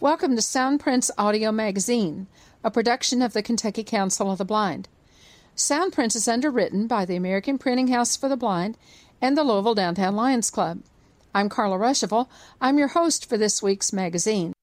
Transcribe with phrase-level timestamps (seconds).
[0.00, 2.26] Welcome to Soundprints Audio Magazine,
[2.64, 4.88] a production of the Kentucky Council of the Blind.
[5.60, 8.78] Soundprints is underwritten by the American Printing House for the Blind
[9.20, 10.80] and the Louisville Downtown Lions Club.
[11.34, 12.28] I'm Carla Ruschival.
[12.62, 14.54] I'm your host for this week's magazine.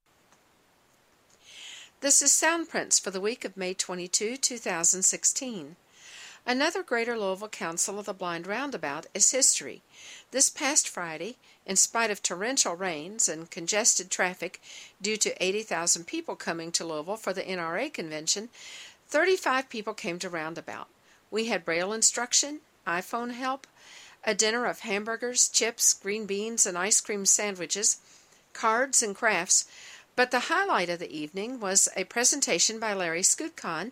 [2.02, 5.76] This is Soundprints for the week of May 22, 2016.
[6.48, 9.84] Another Greater Louisville Council of the Blind roundabout is history.
[10.32, 11.36] This past Friday,
[11.66, 14.62] in spite of torrential rains and congested traffic
[15.02, 18.48] due to 80,000 people coming to Louisville for the NRA convention,
[19.10, 20.88] 35 people came to Roundabout.
[21.32, 23.66] We had braille instruction, iPhone help,
[24.24, 27.98] a dinner of hamburgers, chips, green beans, and ice cream sandwiches,
[28.54, 29.66] cards, and crafts.
[30.16, 33.92] But the highlight of the evening was a presentation by Larry Skutchan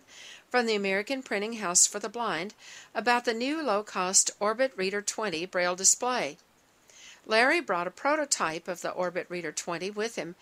[0.50, 2.54] from the American Printing House for the Blind
[2.94, 6.36] about the new low cost Orbit Reader 20 braille display.
[7.24, 10.36] Larry brought a prototype of the Orbit Reader 20 with him,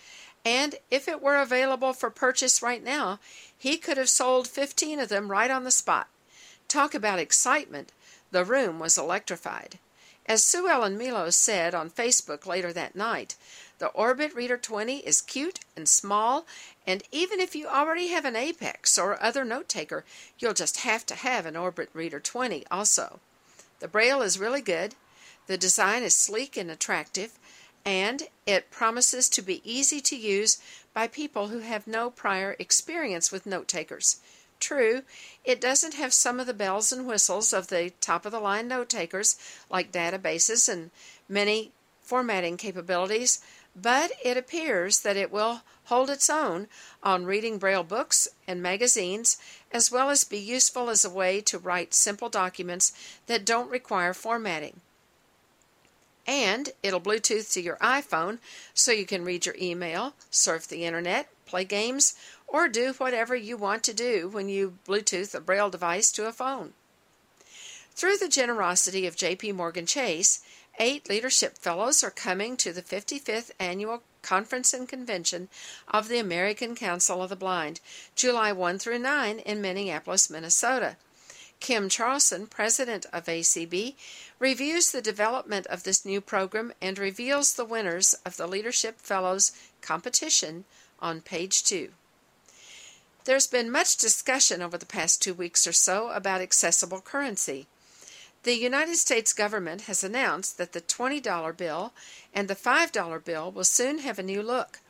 [0.45, 3.19] and if it were available for purchase right now,
[3.57, 6.09] he could have sold 15 of them right on the spot.
[6.69, 7.93] Talk about excitement!
[8.31, 9.79] The room was electrified.
[10.27, 13.37] As Sue Ellen Milo said on Facebook later that night,
[13.79, 16.47] the Orbit Reader 20 is cute and small,
[16.87, 20.05] and even if you already have an Apex or other note taker,
[20.39, 23.21] you'll just have to have an Orbit Reader 20 also.
[23.81, 24.95] The Braille is really good.
[25.47, 27.39] The design is sleek and attractive,
[27.85, 30.59] and it promises to be easy to use
[30.93, 34.19] by people who have no prior experience with note takers.
[34.61, 35.03] True,
[35.45, 38.69] it doesn't have some of the bells and whistles of the top of the line
[38.69, 39.37] note takers,
[39.69, 40.91] like databases and
[41.29, 43.41] many formatting capabilities,
[43.75, 46.69] but it appears that it will hold its own
[47.03, 49.37] on reading Braille books and magazines,
[49.73, 52.93] as well as be useful as a way to write simple documents
[53.27, 54.81] that don't require formatting.
[56.27, 58.39] And it'll Bluetooth to your iPhone
[58.73, 62.15] so you can read your email, surf the internet, play games,
[62.47, 66.33] or do whatever you want to do when you Bluetooth a Braille device to a
[66.33, 66.73] phone.
[67.95, 70.41] Through the generosity of JP Morgan Chase,
[70.79, 75.49] eight leadership fellows are coming to the 55th annual conference and convention
[75.87, 77.81] of the American Council of the Blind,
[78.17, 80.97] July 1 through 9 in Minneapolis, Minnesota.
[81.61, 83.95] Kim Charlson, president of ACB,
[84.45, 89.53] reviews the development of this new program and reveals the winners of the Leadership Fellows
[89.81, 90.67] competition
[91.01, 91.89] on page 2.
[93.25, 97.69] There's been much discussion over the past two weeks or so about accessible currency.
[98.43, 101.95] The United States government has announced that the $20 bill
[102.35, 104.81] and the $5 bill will soon have a new look,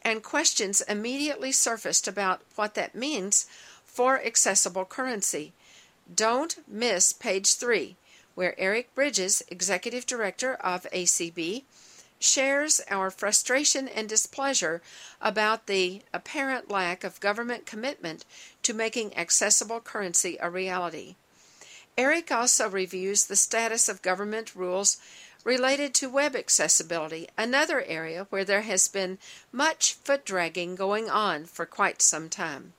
[0.00, 3.44] and questions immediately surfaced about what that means
[3.84, 5.52] for accessible currency.
[6.14, 7.96] Don't miss page 3,
[8.36, 11.64] where Eric Bridges, Executive Director of ACB,
[12.18, 14.80] shares our frustration and displeasure
[15.20, 18.24] about the apparent lack of government commitment
[18.62, 21.16] to making accessible currency a reality.
[21.98, 24.98] Eric also reviews the status of government rules
[25.44, 29.18] related to web accessibility, another area where there has been
[29.50, 32.74] much foot dragging going on for quite some time.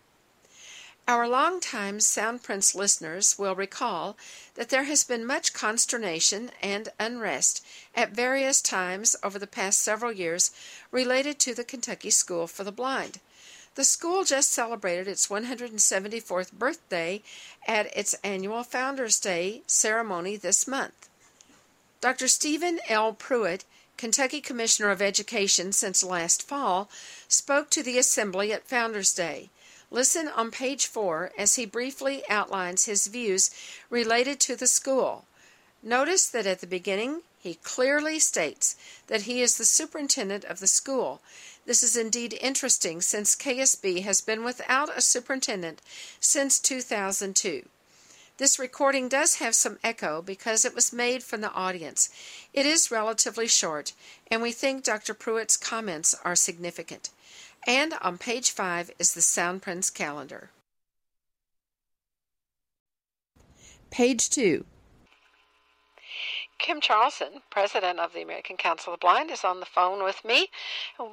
[1.09, 4.17] Our long-time Soundprints listeners will recall
[4.55, 10.11] that there has been much consternation and unrest at various times over the past several
[10.11, 10.51] years
[10.91, 13.21] related to the Kentucky School for the Blind.
[13.75, 17.23] The school just celebrated its 174th birthday
[17.65, 21.07] at its annual Founders Day ceremony this month.
[22.01, 22.27] Dr.
[22.27, 23.13] Stephen L.
[23.13, 23.63] Pruitt,
[23.95, 26.89] Kentucky Commissioner of Education since last fall,
[27.29, 29.51] spoke to the Assembly at Founders Day.
[29.89, 33.49] Listen on page 4 as he briefly outlines his views
[33.89, 35.25] related to the school.
[35.81, 38.75] Notice that at the beginning he clearly states
[39.07, 41.21] that he is the superintendent of the school.
[41.65, 45.81] This is indeed interesting since KSB has been without a superintendent
[46.19, 47.69] since 2002.
[48.37, 52.09] This recording does have some echo because it was made from the audience.
[52.53, 53.93] It is relatively short,
[54.29, 55.13] and we think Dr.
[55.13, 57.09] Pruitt's comments are significant.
[57.67, 60.51] And on page 5 is the Soundprints calendar.
[63.91, 64.65] Page 2
[66.59, 70.23] Kim Charlson, president of the American Council of the Blind, is on the phone with
[70.23, 70.49] me.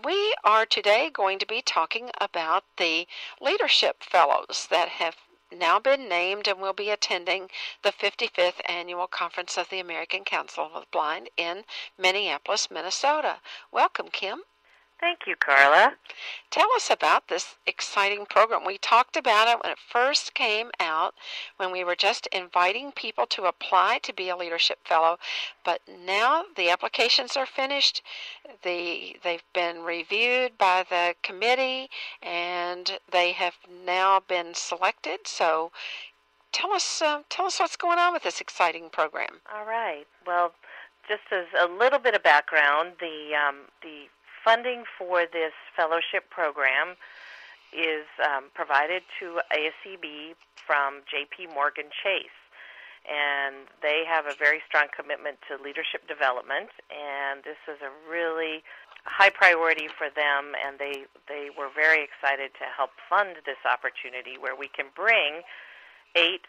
[0.05, 3.09] We are today going to be talking about the
[3.41, 5.17] leadership fellows that have
[5.51, 7.51] now been named and will be attending
[7.83, 11.65] the 55th Annual Conference of the American Council of the Blind in
[11.99, 13.41] Minneapolis, Minnesota.
[13.73, 14.43] Welcome, Kim.
[15.05, 15.93] Thank you, Carla.
[16.51, 18.65] Tell us about this exciting program.
[18.65, 21.13] We talked about it when it first came out,
[21.59, 25.19] when we were just inviting people to apply to be a leadership fellow.
[25.63, 28.01] But now the applications are finished.
[28.63, 31.91] The, they've been reviewed by the committee
[32.23, 35.27] and they have now been selected.
[35.27, 35.71] So
[36.51, 39.43] tell us, uh, tell us what's going on with this exciting program.
[39.55, 40.07] All right.
[40.27, 40.53] Well,
[41.07, 44.07] just as a little bit of background, the um, the
[44.45, 47.01] funding for this fellowship program
[47.73, 51.49] is um, provided to ASCB from J.P.
[51.49, 52.39] Morgan Chase.
[53.05, 58.65] And they have a very strong commitment to leadership development, and this is a really
[59.05, 64.41] high priority for them, and they, they were very excited to help fund this opportunity
[64.41, 65.45] where we can bring
[66.17, 66.49] eight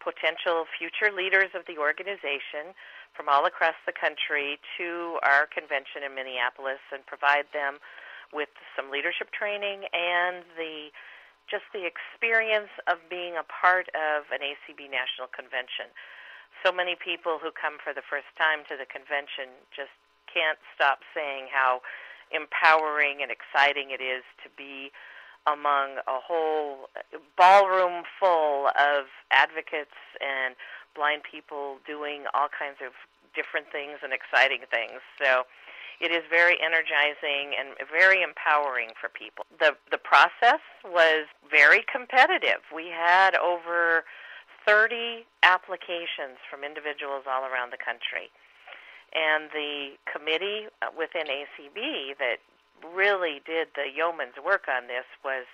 [0.00, 2.72] potential future leaders of the organization
[3.12, 7.78] from all across the country to our convention in Minneapolis and provide them
[8.32, 10.88] with some leadership training and the
[11.50, 15.90] just the experience of being a part of an ACB national convention.
[16.64, 19.92] So many people who come for the first time to the convention just
[20.30, 21.82] can't stop saying how
[22.30, 24.94] empowering and exciting it is to be
[25.44, 26.88] among a whole
[27.36, 30.54] ballroom full of advocates and
[30.94, 32.92] blind people doing all kinds of
[33.34, 35.00] different things and exciting things.
[35.16, 35.44] So
[36.00, 39.46] it is very energizing and very empowering for people.
[39.58, 42.60] The the process was very competitive.
[42.74, 44.04] We had over
[44.66, 48.30] 30 applications from individuals all around the country.
[49.12, 52.38] And the committee uh, within ACB that
[52.94, 55.44] really did the yeoman's work on this was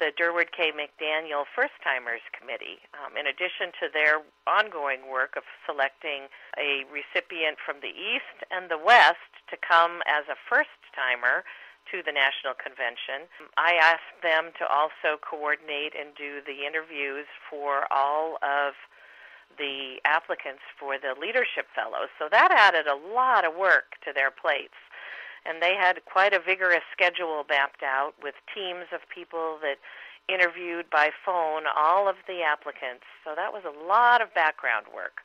[0.00, 0.72] the Durward K.
[0.72, 2.80] McDaniel First Timers Committee.
[2.96, 8.72] Um, in addition to their ongoing work of selecting a recipient from the East and
[8.72, 11.44] the West to come as a first timer
[11.92, 13.28] to the National Convention,
[13.60, 18.72] I asked them to also coordinate and do the interviews for all of
[19.60, 22.08] the applicants for the Leadership Fellows.
[22.16, 24.80] So that added a lot of work to their plates
[25.46, 29.76] and they had quite a vigorous schedule mapped out with teams of people that
[30.28, 33.04] interviewed by phone all of the applicants.
[33.24, 35.22] So that was a lot of background work.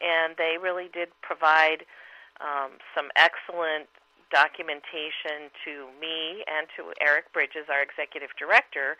[0.00, 1.84] And they really did provide
[2.40, 3.88] um, some excellent
[4.32, 8.96] documentation to me and to Eric Bridges, our executive director,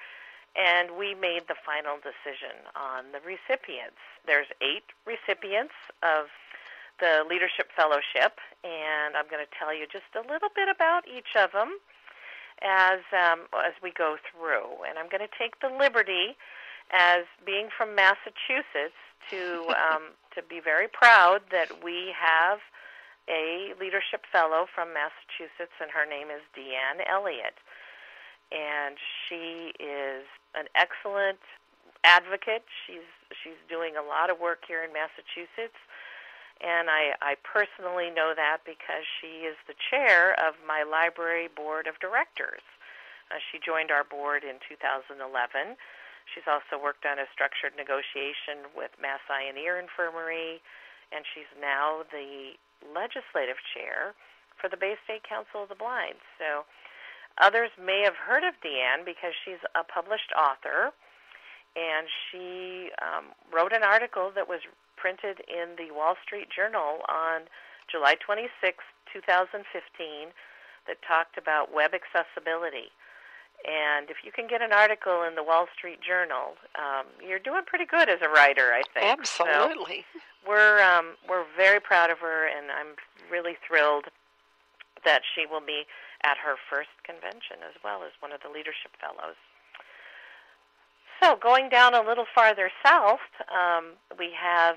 [0.54, 3.98] and we made the final decision on the recipients.
[4.22, 5.74] There's eight recipients
[6.06, 6.30] of
[7.00, 11.34] the Leadership Fellowship, and I'm going to tell you just a little bit about each
[11.36, 11.78] of them
[12.62, 14.86] as um, as we go through.
[14.86, 16.38] And I'm going to take the liberty,
[16.92, 18.98] as being from Massachusetts,
[19.30, 22.62] to um, to be very proud that we have
[23.26, 27.56] a leadership fellow from Massachusetts, and her name is Deanne Elliott,
[28.52, 31.40] and she is an excellent
[32.04, 32.68] advocate.
[32.86, 35.80] She's she's doing a lot of work here in Massachusetts
[36.60, 41.86] and I, I personally know that because she is the chair of my library board
[41.86, 42.62] of directors.
[43.30, 45.18] Uh, she joined our board in 2011.
[46.32, 50.62] She's also worked on a structured negotiation with Mass Eye and Ear Infirmary,
[51.12, 54.14] and she's now the legislative chair
[54.56, 56.20] for the Bay State Council of the Blind.
[56.38, 56.64] So
[57.40, 60.92] others may have heard of Deanne because she's a published author,
[61.76, 64.60] and she um, wrote an article that was
[65.04, 67.44] printed in the Wall Street Journal on
[67.92, 68.48] July 26,
[69.12, 69.52] 2015,
[70.88, 72.88] that talked about web accessibility.
[73.68, 77.68] And if you can get an article in the Wall Street Journal, um, you're doing
[77.68, 79.04] pretty good as a writer, I think.
[79.04, 80.08] Absolutely.
[80.16, 82.96] So we're um, we're very proud of her, and I'm
[83.28, 84.08] really thrilled
[85.04, 85.84] that she will be
[86.24, 89.36] at her first convention as well as one of the leadership fellows.
[91.20, 94.76] So going down a little farther south, um, we have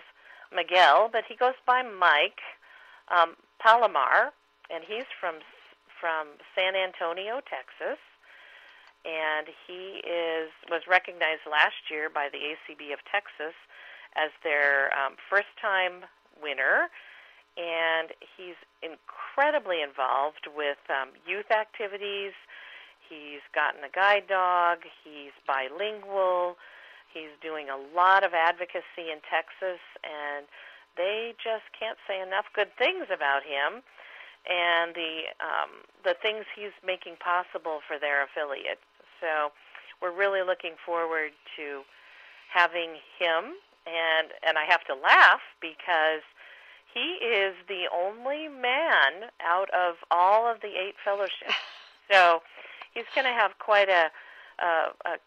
[0.54, 2.42] Miguel, but he goes by Mike
[3.10, 4.34] um, Palomar,
[4.70, 5.36] and he's from
[6.00, 7.98] from San Antonio, Texas,
[9.06, 13.56] and he is was recognized last year by the ACB of Texas
[14.16, 16.06] as their um, first time
[16.42, 16.90] winner,
[17.58, 22.34] and he's incredibly involved with um, youth activities.
[23.10, 24.80] He's gotten a guide dog.
[25.04, 26.58] He's bilingual.
[27.14, 30.46] He's doing a lot of advocacy in Texas, and
[30.98, 33.84] they just can't say enough good things about him
[34.48, 38.80] and the um, the things he's making possible for their affiliate.
[39.20, 39.52] So
[40.02, 41.82] we're really looking forward to
[42.54, 46.24] having him, and and I have to laugh because
[46.94, 51.54] he is the only man out of all of the eight fellowships.
[52.10, 52.40] So
[52.94, 54.10] he's going to have quite a,
[54.64, 54.68] a,
[55.04, 55.18] a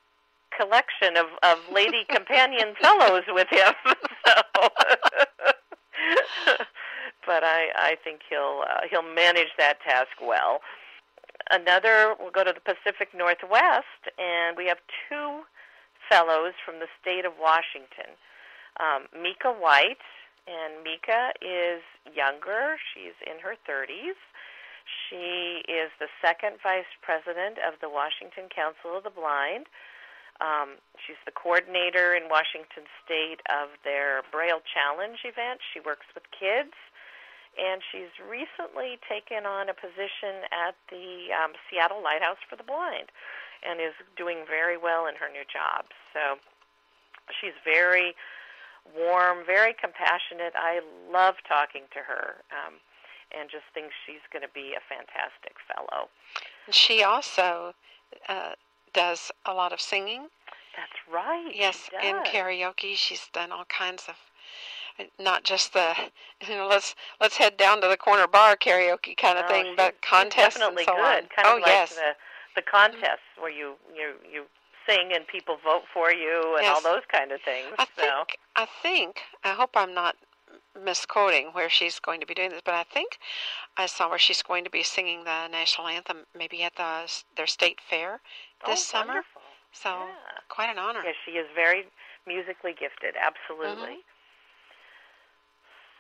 [0.57, 3.73] collection of, of lady companion fellows with him.
[4.27, 4.69] so,
[7.27, 10.61] but I I think he'll uh, he'll manage that task well.
[11.51, 14.79] Another, we'll go to the Pacific Northwest, and we have
[15.09, 15.43] two
[16.09, 18.15] fellows from the state of Washington.
[18.79, 20.05] Um, Mika White,
[20.47, 22.77] and Mika is younger.
[22.95, 24.19] She's in her 30s.
[24.87, 29.67] She is the second vice president of the Washington Council of the Blind.
[30.41, 35.61] Um, she's the coordinator in Washington State of their Braille Challenge event.
[35.61, 36.73] She works with kids,
[37.61, 43.13] and she's recently taken on a position at the um, Seattle Lighthouse for the Blind,
[43.61, 45.93] and is doing very well in her new job.
[46.17, 46.41] So
[47.29, 48.17] she's very
[48.97, 50.57] warm, very compassionate.
[50.57, 50.81] I
[51.13, 52.41] love talking to her.
[52.49, 52.81] Um,
[53.31, 56.09] and just think she's going to be a fantastic fellow.
[56.71, 57.75] She also
[58.29, 58.59] uh,
[58.93, 60.29] does a lot of singing.
[60.77, 61.51] That's right.
[61.55, 64.17] Yes, in karaoke, she's done all kinds of
[64.99, 65.95] uh, not just the
[66.49, 70.01] you know let's let's head down to the corner bar karaoke kind of thing, but
[70.03, 71.05] contests definitely and so good.
[71.05, 71.29] on.
[71.35, 72.13] Kind oh of like yes, the
[72.57, 74.45] the contests where you you you
[74.87, 76.75] sing and people vote for you and yes.
[76.75, 77.75] all those kind of things.
[77.79, 78.03] I so.
[78.03, 80.17] think I think I hope I'm not
[80.85, 83.19] misquoting where she's going to be doing this, but I think
[83.77, 87.47] I saw where she's going to be singing the national anthem, maybe at the their
[87.47, 88.21] state fair
[88.67, 89.07] this oh, summer.
[89.07, 89.43] Wonderful.
[89.73, 90.07] So yeah.
[90.49, 91.01] quite an honor.
[91.05, 91.87] Yes, she is very
[92.27, 93.15] musically gifted.
[93.17, 93.99] Absolutely.
[93.99, 94.11] Mm-hmm.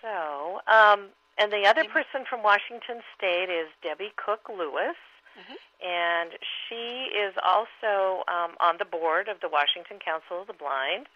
[0.02, 1.08] So, um,
[1.38, 4.96] and the other person from Washington State is Debbie Cook Lewis.
[5.38, 5.86] Mm-hmm.
[5.86, 6.30] And
[6.68, 11.06] she is also um, on the board of the Washington Council of the Blind.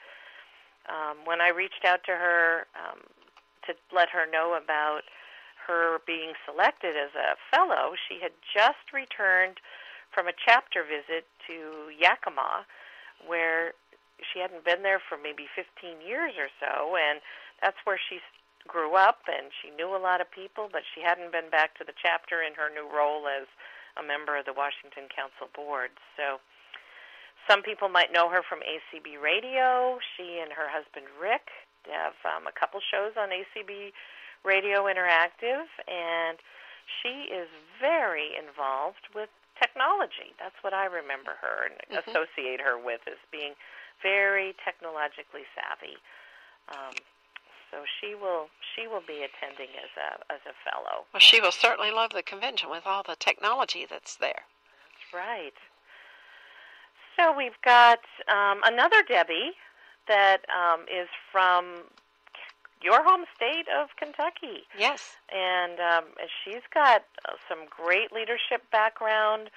[0.88, 3.00] Um, when I reached out to her um,
[3.66, 5.02] to let her know about
[5.66, 9.60] her being selected as a fellow, she had just returned
[10.12, 12.68] from a chapter visit to Yakima,
[13.26, 13.72] where
[14.20, 17.18] she hadn't been there for maybe 15 years or so, and
[17.62, 18.20] that's where she
[18.68, 21.84] grew up, and she knew a lot of people, but she hadn't been back to
[21.84, 23.48] the chapter in her new role as
[23.96, 25.90] a member of the Washington Council Board.
[26.16, 26.40] So
[27.48, 29.98] some people might know her from ACB Radio.
[30.16, 31.52] She and her husband Rick
[31.92, 33.92] have um, a couple shows on ACB
[34.44, 36.38] Radio Interactive, and
[37.02, 37.48] she is
[37.80, 40.34] very involved with technology.
[40.38, 42.10] That's what I remember her and mm-hmm.
[42.10, 43.54] associate her with as being
[44.02, 45.96] very technologically savvy.
[46.68, 46.94] Um,
[47.70, 51.04] so she will she will be attending as a as a fellow.
[51.12, 54.46] Well, she will certainly love the convention with all the technology that's there.
[54.92, 55.54] That's right.
[57.16, 59.52] So we've got um, another Debbie
[60.08, 61.84] that um, is from
[62.82, 64.68] your home state of Kentucky.
[64.78, 65.16] Yes.
[65.32, 66.04] And um,
[66.44, 69.48] she's got uh, some great leadership background.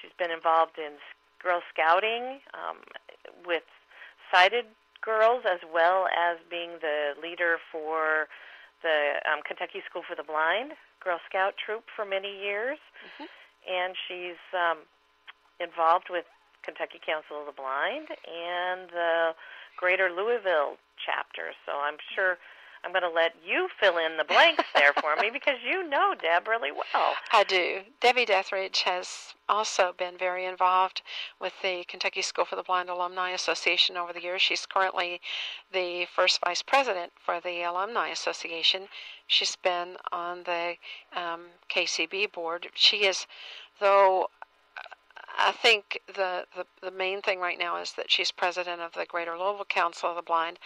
[0.00, 0.96] She's been involved in
[1.42, 2.78] Girl Scouting um,
[3.46, 3.64] with
[4.32, 4.64] sighted
[5.02, 8.28] girls, as well as being the leader for
[8.82, 10.72] the um, Kentucky School for the Blind
[11.04, 12.78] Girl Scout troop for many years.
[13.04, 13.28] Mm-hmm.
[13.68, 14.78] And she's um,
[15.60, 16.24] involved with
[16.62, 19.34] Kentucky Council of the Blind and the
[19.76, 21.52] Greater Louisville chapter.
[21.66, 22.38] So I'm sure
[22.84, 26.14] I'm going to let you fill in the blanks there for me because you know
[26.20, 27.14] Deb really well.
[27.32, 27.82] I do.
[28.00, 31.02] Debbie Dethridge has also been very involved
[31.40, 34.42] with the Kentucky School for the Blind Alumni Association over the years.
[34.42, 35.20] She's currently
[35.72, 38.88] the first vice president for the Alumni Association.
[39.28, 40.74] She's been on the
[41.14, 42.68] um, KCB board.
[42.74, 43.26] She is,
[43.78, 44.28] though
[45.38, 49.06] I think the, the, the main thing right now is that she's president of the
[49.06, 50.58] Greater Louisville Council of the Blind.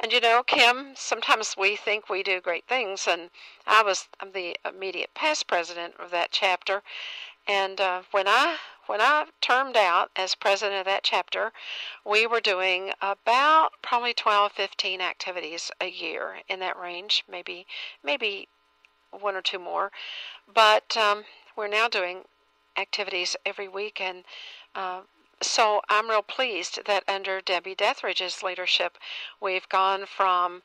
[0.00, 3.30] And you know, Kim, sometimes we think we do great things, and
[3.66, 6.82] I was I'm the immediate past president of that chapter.
[7.46, 8.56] And uh, when I
[8.86, 11.52] when I termed out as president of that chapter,
[12.04, 17.66] we were doing about probably 12, 15 activities a year in that range, maybe
[18.02, 18.48] maybe
[19.10, 19.90] one or two more.
[20.52, 21.24] But um,
[21.56, 22.24] we're now doing
[22.76, 24.00] activities every week.
[24.00, 24.24] And
[24.74, 25.00] uh,
[25.42, 28.98] so I'm real pleased that under Debbie Deathridge's leadership,
[29.40, 30.62] we've gone from,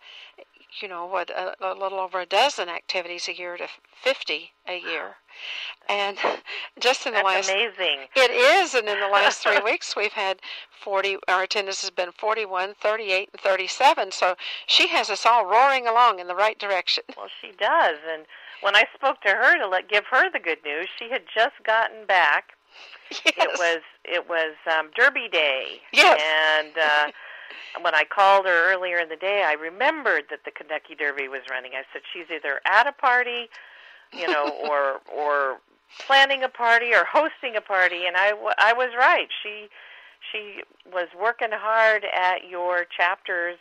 [0.81, 3.67] you know, what a, a, little over a dozen activities a year to
[4.01, 5.15] 50 a year.
[5.87, 6.17] And
[6.79, 8.07] just in That's the last amazing.
[8.15, 10.39] It is, and in the last 3 weeks we've had
[10.81, 14.11] 40 our attendance has been 41, 38 and 37.
[14.11, 14.35] So
[14.67, 17.03] she has us all roaring along in the right direction.
[17.17, 18.25] Well, she does and
[18.61, 21.55] when I spoke to her to let give her the good news, she had just
[21.65, 22.51] gotten back.
[23.25, 23.33] Yes.
[23.37, 26.21] It was it was um, Derby Day, yes.
[26.61, 27.11] and uh,
[27.81, 31.41] when I called her earlier in the day, I remembered that the Kentucky Derby was
[31.49, 31.71] running.
[31.73, 33.49] I said she's either at a party,
[34.13, 35.57] you know, or or
[36.05, 39.27] planning a party or hosting a party, and I I was right.
[39.41, 39.69] She
[40.31, 40.61] she
[40.93, 43.57] was working hard at your chapter's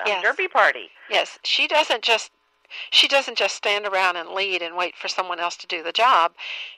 [0.00, 0.22] uh, Yes.
[0.22, 0.90] derby party.
[1.10, 2.30] Yes, she doesn't just
[2.90, 5.92] she doesn't just stand around and lead and wait for someone else to do the
[5.92, 6.32] job.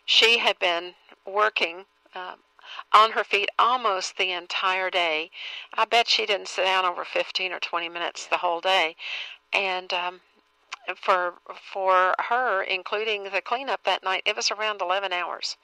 [0.04, 0.94] She had been
[1.26, 1.84] working
[2.14, 2.40] um,
[2.92, 5.30] on her feet almost the entire day.
[5.74, 8.96] I bet she didn't sit down over 15 or 20 minutes the whole day.
[9.52, 10.20] And um,
[10.94, 11.34] for
[11.72, 15.56] for her, including the cleanup that night, it was around 11 hours.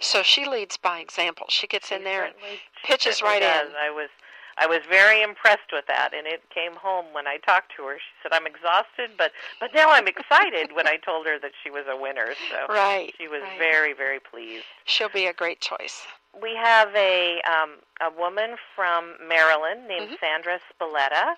[0.00, 1.46] So she leads by example.
[1.48, 2.34] She gets in there and
[2.84, 3.48] pitches right in.
[3.76, 4.08] I was
[4.60, 7.96] I was very impressed with that, and it came home when I talked to her.
[7.98, 11.70] She said, "I'm exhausted, but but now I'm excited." when I told her that she
[11.70, 13.14] was a winner, so right.
[13.18, 13.58] she was right.
[13.58, 14.64] very very pleased.
[14.84, 16.06] She'll be a great choice.
[16.40, 20.20] We have a um, a woman from Maryland named Mhm.
[20.20, 21.36] Sandra Spalletta,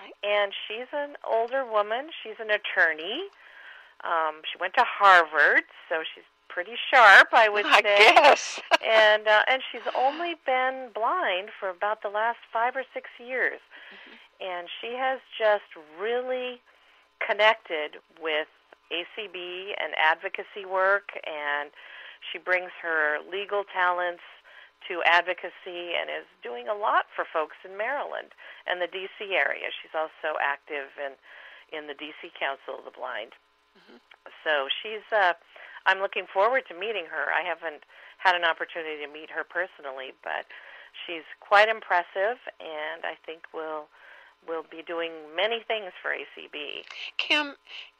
[0.00, 0.14] Right.
[0.22, 2.10] and she's an older woman.
[2.22, 3.28] She's an attorney.
[4.04, 6.24] Um, she went to Harvard, so she's
[6.58, 7.98] pretty sharp, I would I say.
[8.14, 8.58] guess.
[8.84, 13.60] and uh, and she's only been blind for about the last five or six years,
[14.40, 16.60] and she has just really
[17.24, 18.48] connected with
[18.90, 21.70] ACB and advocacy work, and
[22.32, 24.26] she brings her legal talents
[24.88, 28.34] to advocacy and is doing a lot for folks in Maryland
[28.66, 29.70] and the DC area.
[29.78, 31.14] She's also active in
[31.70, 33.38] in the DC Council of the Blind.
[33.78, 34.00] Mhm.
[34.42, 35.34] So she's uh
[35.86, 37.30] I'm looking forward to meeting her.
[37.32, 37.84] I haven't
[38.18, 40.46] had an opportunity to meet her personally, but
[41.06, 43.86] she's quite impressive and I think we'll
[44.46, 46.84] will be doing many things for ACB.
[47.16, 47.56] Kim,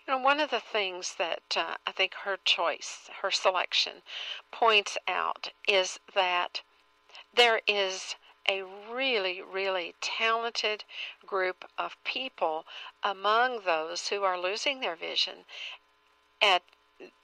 [0.07, 4.03] you know, one of the things that uh, I think her choice, her selection,
[4.53, 6.63] points out is that
[7.35, 8.15] there is
[8.49, 10.85] a really, really talented
[11.27, 12.65] group of people
[13.03, 15.45] among those who are losing their vision
[16.41, 16.63] at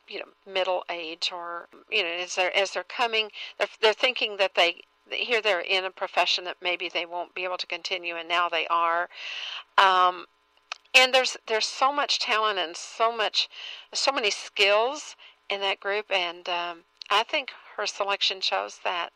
[0.09, 4.37] you know middle age or you know as they're as they're coming they're, they're thinking
[4.37, 8.17] that they here they're in a profession that maybe they won't be able to continue
[8.17, 9.09] and now they are.
[9.79, 10.27] Um,
[10.95, 13.49] and there's there's so much talent and so much
[13.93, 15.17] so many skills
[15.49, 16.79] in that group and um,
[17.11, 19.11] I think her selection shows that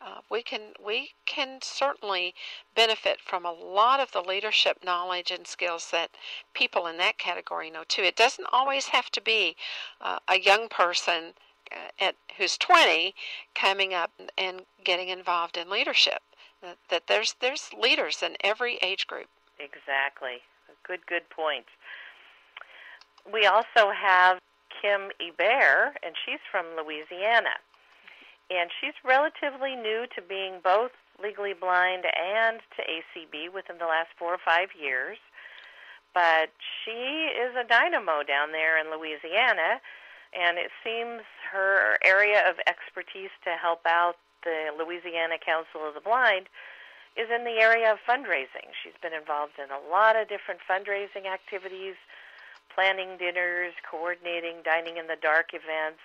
[0.00, 2.34] uh, we can we can certainly
[2.74, 6.10] benefit from a lot of the leadership knowledge and skills that
[6.54, 8.02] people in that category know too.
[8.02, 9.56] It doesn't always have to be
[10.00, 11.34] uh, a young person
[11.70, 13.14] uh, at who's 20
[13.54, 16.22] coming up and getting involved in leadership.
[16.62, 19.28] That, that there's there's leaders in every age group.
[19.58, 20.38] Exactly.
[20.82, 21.66] Good good point.
[23.30, 24.38] We also have
[24.80, 27.60] Kim Ebert and she's from Louisiana.
[28.50, 30.90] And she's relatively new to being both
[31.22, 35.18] legally blind and to ACB within the last 4 or 5 years.
[36.12, 36.50] But
[36.84, 39.78] she is a dynamo down there in Louisiana
[40.32, 46.00] and it seems her area of expertise to help out the Louisiana Council of the
[46.00, 46.46] Blind
[47.18, 48.70] is in the area of fundraising.
[48.82, 51.98] She's been involved in a lot of different fundraising activities,
[52.72, 56.00] planning dinners, coordinating dining in the dark events,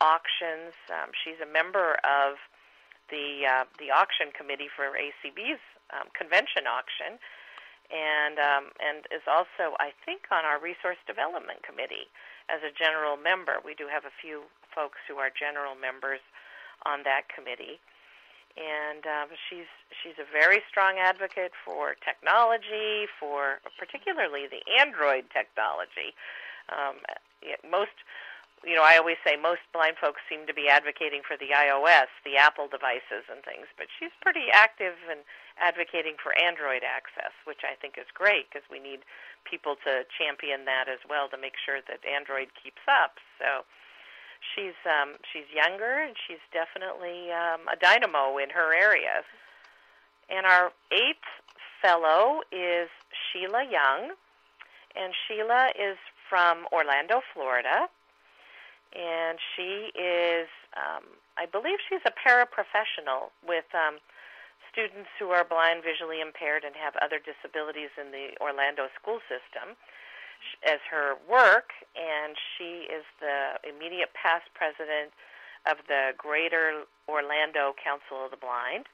[0.00, 0.74] auctions.
[0.90, 2.38] Um, she's a member of
[3.10, 5.62] the uh, the auction committee for ACB's
[5.94, 7.18] um, convention auction,
[7.90, 12.10] and um, and is also I think on our resource development committee
[12.48, 13.60] as a general member.
[13.64, 16.20] We do have a few folks who are general members
[16.86, 17.80] on that committee
[18.58, 19.70] and um, she's
[20.02, 26.18] she's a very strong advocate for technology, for particularly the Android technology.
[26.74, 26.98] Um,
[27.62, 27.94] most,
[28.66, 32.10] you know, I always say most blind folks seem to be advocating for the iOS,
[32.24, 35.22] the Apple devices, and things, but she's pretty active in
[35.60, 39.06] advocating for Android access, which I think is great because we need
[39.46, 43.22] people to champion that as well to make sure that Android keeps up.
[43.38, 43.62] So
[44.42, 49.22] she's um, she's younger and she's definitely um, a dynamo in her area.
[50.30, 51.26] And our eighth
[51.80, 54.12] fellow is Sheila Young,
[54.94, 55.96] and Sheila is
[56.28, 57.88] from Orlando, Florida,
[58.94, 61.04] and she is, um,
[61.36, 63.98] I believe, she's a paraprofessional with um,
[64.72, 69.76] students who are blind, visually impaired, and have other disabilities in the Orlando school system
[70.62, 75.10] as her work, and she is the immediate past president
[75.66, 78.86] of the Greater Orlando Council of the Blind,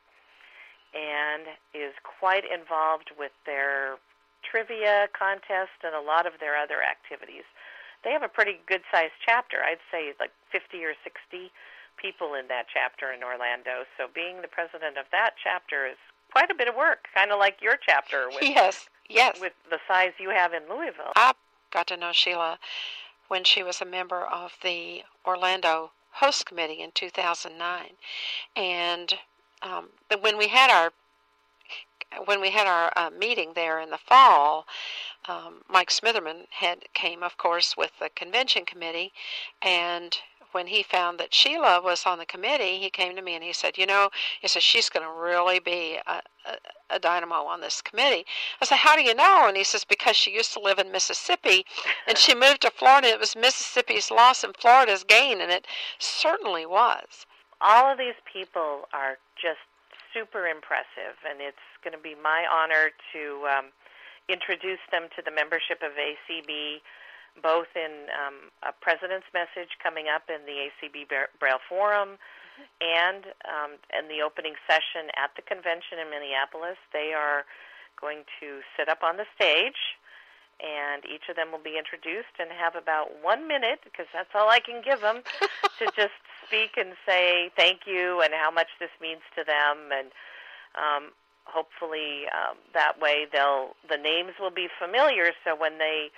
[0.95, 4.01] and is quite involved with their
[4.43, 7.45] trivia contest and a lot of their other activities.
[8.05, 9.59] They have a pretty good sized chapter.
[9.64, 11.51] I'd say like 50 or 60
[11.97, 13.88] people in that chapter in Orlando.
[13.97, 15.97] So being the president of that chapter is
[16.31, 19.40] quite a bit of work, kind of like your chapter with yes, yes.
[19.40, 21.12] with the size you have in Louisville.
[21.17, 21.33] I
[21.71, 22.59] got to know Sheila
[23.29, 27.90] when she was a member of the Orlando host committee in 2009,
[28.55, 29.14] and
[29.62, 29.88] um,
[30.21, 30.93] when we had our
[32.27, 34.67] when we had our uh, meeting there in the fall,
[35.29, 39.13] um, Mike Smitherman had came, of course, with the convention committee,
[39.63, 40.17] and
[40.53, 43.53] when he found that Sheila was on the committee, he came to me and he
[43.53, 44.11] said, "You know,"
[44.41, 46.57] he said, "she's going to really be a, a,
[46.91, 48.25] a dynamo on this committee."
[48.61, 50.93] I said, "How do you know?" And he says, "Because she used to live in
[50.93, 51.67] Mississippi,
[52.07, 53.09] and she moved to Florida.
[53.09, 55.67] It was Mississippi's loss and Florida's gain, and it
[55.99, 57.27] certainly was."
[57.61, 59.61] All of these people are just
[60.13, 63.65] super impressive, and it's going to be my honor to um,
[64.29, 66.81] introduce them to the membership of ACB
[67.43, 72.15] both in um, a president's message coming up in the ACB Braille Forum
[72.79, 76.79] and um, in the opening session at the convention in Minneapolis.
[76.93, 77.43] They are
[77.99, 79.99] going to sit up on the stage,
[80.63, 84.51] and each of them will be introduced and have about one minute, because that's all
[84.51, 85.27] I can give them,
[85.83, 86.15] to just
[86.47, 89.91] speak and say thank you and how much this means to them.
[89.91, 90.15] And
[90.79, 91.11] um,
[91.45, 96.11] hopefully um, that way they'll the names will be familiar, so when they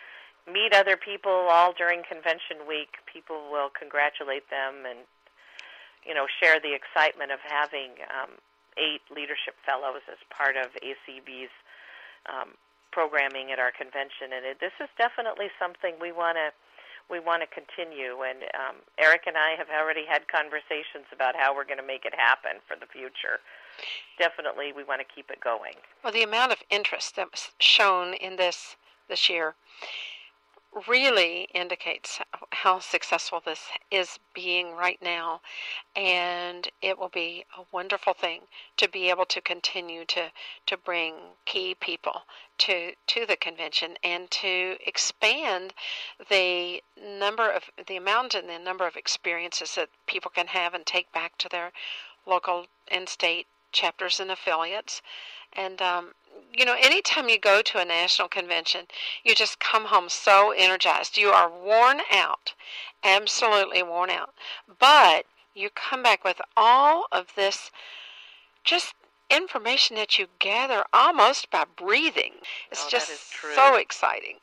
[0.47, 3.03] meet other people all during convention week.
[3.11, 5.03] People will congratulate them and
[6.07, 8.39] you know share the excitement of having um,
[8.79, 11.53] eight leadership fellows as part of ACB's
[12.31, 12.55] um,
[12.95, 14.33] programming at our convention.
[14.33, 16.55] And it, this is definitely something we want to
[17.11, 18.23] we want to continue.
[18.23, 22.07] And um, Eric and I have already had conversations about how we're going to make
[22.07, 23.43] it happen for the future.
[24.19, 25.75] Definitely, we want to keep it going.
[26.03, 28.77] Well, the amount of interest that was shown in this
[29.09, 29.55] this year
[30.89, 32.21] really indicates
[32.53, 35.41] how successful this is being right now.
[35.95, 38.43] And it will be a wonderful thing
[38.77, 40.31] to be able to continue to,
[40.67, 41.15] to bring
[41.47, 42.23] key people
[42.59, 45.73] to, to the convention and to expand
[46.29, 50.85] the number of the amount and the number of experiences that people can have and
[50.85, 51.73] take back to their
[52.27, 55.03] local and state chapters and affiliates.
[55.53, 56.12] And um,
[56.53, 58.87] you know, anytime you go to a national convention,
[59.23, 61.17] you just come home so energized.
[61.17, 62.55] You are worn out,
[63.05, 64.35] absolutely worn out.
[64.79, 67.71] But you come back with all of this
[68.65, 68.95] just
[69.31, 72.35] information that you gather almost by breathing.
[72.71, 73.11] It's oh, just
[73.55, 74.37] so exciting.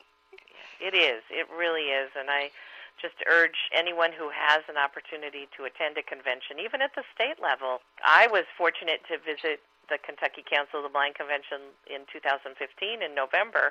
[0.80, 1.22] It is.
[1.30, 2.10] It really is.
[2.18, 2.50] And I
[3.00, 7.42] just urge anyone who has an opportunity to attend a convention, even at the state
[7.42, 7.82] level.
[8.02, 12.56] I was fortunate to visit the Kentucky Council of the Blind Convention in 2015
[13.02, 13.70] in November,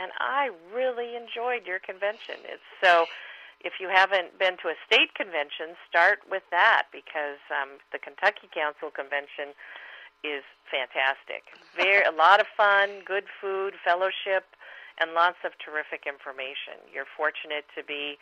[0.00, 2.40] and I really enjoyed your convention.
[2.48, 3.06] It's so.
[3.62, 8.50] If you haven't been to a state convention, start with that because um, the Kentucky
[8.50, 9.54] Council convention
[10.26, 11.46] is fantastic.
[11.76, 14.50] Very a lot of fun, good food, fellowship,
[14.98, 16.78] and lots of terrific information.
[16.90, 18.18] You're fortunate to be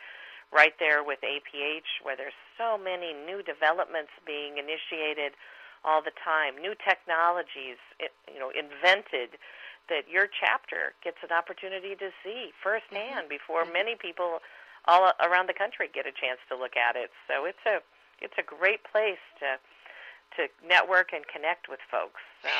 [0.51, 5.33] right there with APH, where there's so many new developments being initiated
[5.83, 7.79] all the time, new technologies,
[8.29, 9.39] you know, invented
[9.89, 13.35] that your chapter gets an opportunity to see firsthand mm-hmm.
[13.35, 13.73] before mm-hmm.
[13.73, 14.39] many people
[14.85, 17.09] all around the country get a chance to look at it.
[17.27, 17.81] So it's a
[18.21, 19.57] it's a great place to
[20.37, 22.21] to network and connect with folks.
[22.41, 22.53] So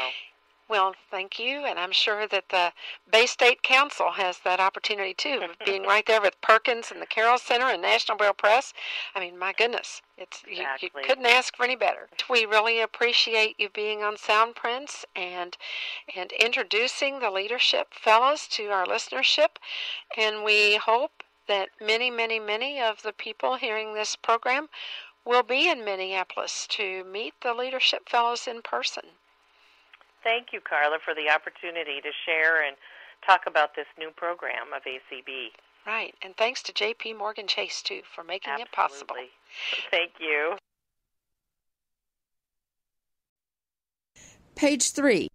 [0.69, 2.71] well, thank you, and I'm sure that the
[3.12, 7.38] Bay State Council has that opportunity too, being right there with Perkins and the Carroll
[7.38, 8.74] Center and National Braille Press.
[9.13, 10.91] I mean, my goodness, it's exactly.
[10.93, 12.08] you, you couldn't ask for any better.
[12.30, 15.58] We really appreciate you being on Soundprints and
[16.15, 19.58] and introducing the leadership fellows to our listenership,
[20.17, 24.69] and we hope that many, many, many of the people hearing this program
[25.26, 29.04] will be in Minneapolis to meet the leadership fellows in person
[30.24, 32.76] thank you, Carla, for the opportunity to share and
[33.26, 35.52] talk about this new program of ACB.
[35.86, 37.14] Right, and thanks to J.P.
[37.14, 38.66] Morgan Chase, too, for making Absolutely.
[38.66, 39.16] it possible.
[39.92, 40.56] Thank you.
[44.56, 45.28] Page 3.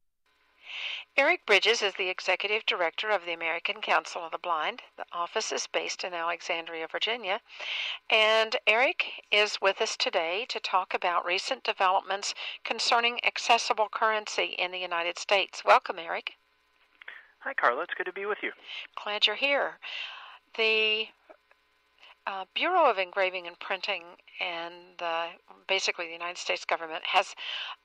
[1.19, 4.83] Eric Bridges is the executive director of the American Council of the Blind.
[4.99, 7.41] The office is based in Alexandria, Virginia.
[8.11, 14.73] And Eric is with us today to talk about recent developments concerning accessible currency in
[14.73, 15.65] the United States.
[15.65, 16.35] Welcome, Eric.
[17.39, 17.85] Hi, Carla.
[17.85, 18.53] It's good to be with you.
[19.03, 19.79] Glad you're here.
[20.59, 21.09] The
[22.27, 24.03] uh, Bureau of Engraving and Printing
[24.41, 25.29] and uh,
[25.67, 27.35] basically the United States government has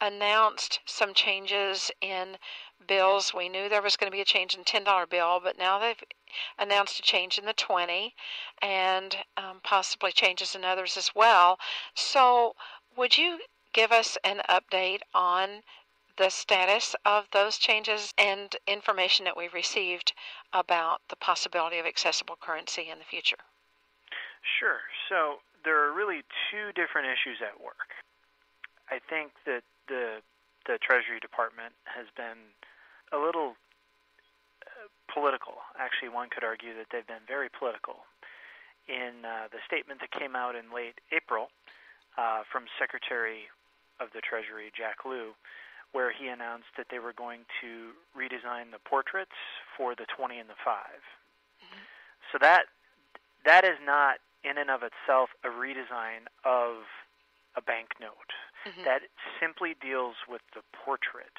[0.01, 2.37] announced some changes in
[2.87, 3.33] bills.
[3.33, 6.03] We knew there was going to be a change in $10 bill, but now they've
[6.57, 8.13] announced a change in the 20
[8.61, 11.59] and um, possibly changes in others as well.
[11.95, 12.55] So,
[12.95, 13.39] would you
[13.73, 15.61] give us an update on
[16.17, 20.13] the status of those changes and information that we received
[20.53, 23.37] about the possibility of accessible currency in the future?
[24.59, 24.81] Sure.
[25.09, 27.95] So there are really two different issues at work.
[28.89, 30.21] I think that the
[30.67, 32.37] the Treasury Department has been
[33.11, 33.55] a little
[34.65, 35.63] uh, political.
[35.77, 38.07] Actually, one could argue that they've been very political.
[38.89, 41.53] In uh, the statement that came out in late April
[42.17, 43.47] uh, from Secretary
[44.01, 45.37] of the Treasury Jack Lew,
[45.91, 49.37] where he announced that they were going to redesign the portraits
[49.77, 50.75] for the 20 and the 5.
[50.75, 51.83] Mm-hmm.
[52.31, 52.71] So that
[53.45, 56.87] that is not in and of itself a redesign of
[57.55, 58.31] a banknote.
[58.65, 58.83] Mm-hmm.
[58.85, 59.01] That
[59.39, 61.33] simply deals with the portrait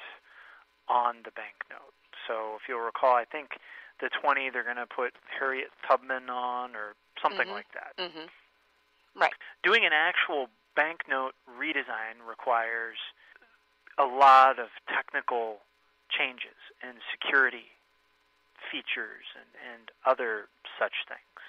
[0.89, 1.93] on the banknote.
[2.27, 3.59] So if you'll recall, I think
[3.99, 7.55] the 20 they're going to put Harriet Tubman on or something mm-hmm.
[7.55, 8.01] like that.
[8.01, 8.27] Mm-hmm.
[9.19, 9.33] Right.
[9.63, 12.97] Doing an actual banknote redesign requires
[13.97, 15.57] a lot of technical
[16.09, 17.69] changes and security
[18.71, 21.39] features and, and other such things.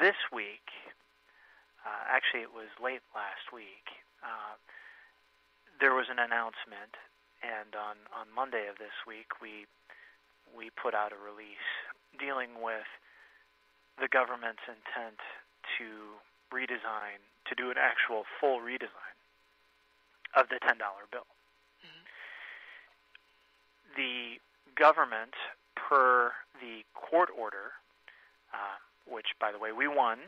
[0.00, 0.70] This week,
[1.84, 3.90] uh, actually, it was late last week.
[4.22, 4.54] Uh,
[5.82, 6.94] there was an announcement,
[7.42, 9.66] and on on Monday of this week, we
[10.54, 11.66] we put out a release
[12.22, 12.86] dealing with
[13.98, 15.18] the government's intent
[15.74, 16.22] to
[16.54, 17.18] redesign,
[17.50, 19.16] to do an actual full redesign
[20.36, 20.78] of the $10
[21.10, 21.26] bill.
[21.82, 22.04] Mm-hmm.
[23.96, 24.38] The
[24.78, 25.34] government,
[25.74, 27.72] per the court order,
[28.52, 30.18] uh, which, by the way, we won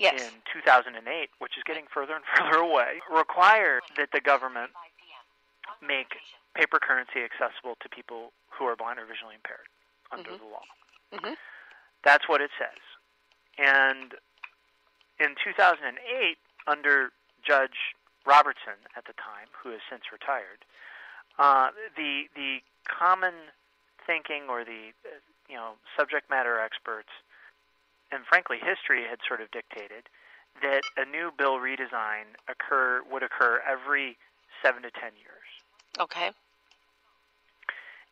[0.00, 0.20] yes.
[0.22, 0.96] in 2008,
[1.38, 4.70] which is getting further and further away, required that the government
[5.84, 6.16] make
[6.56, 9.68] paper currency accessible to people who are blind or visually impaired
[10.10, 10.44] under mm-hmm.
[10.44, 10.66] the law.
[11.14, 11.34] Mm-hmm.
[12.04, 12.80] That's what it says.
[13.58, 14.14] And
[15.20, 16.00] in 2008,
[16.66, 17.12] under
[17.46, 17.94] Judge
[18.26, 20.64] Robertson at the time, who has since retired,
[21.38, 22.58] uh, the the
[22.88, 23.52] common
[24.06, 24.92] thinking or the
[25.48, 27.10] you know subject matter experts
[28.12, 30.08] and frankly history had sort of dictated
[30.62, 34.16] that a new bill redesign occur would occur every
[34.62, 35.48] seven to ten years.
[35.98, 36.30] Okay.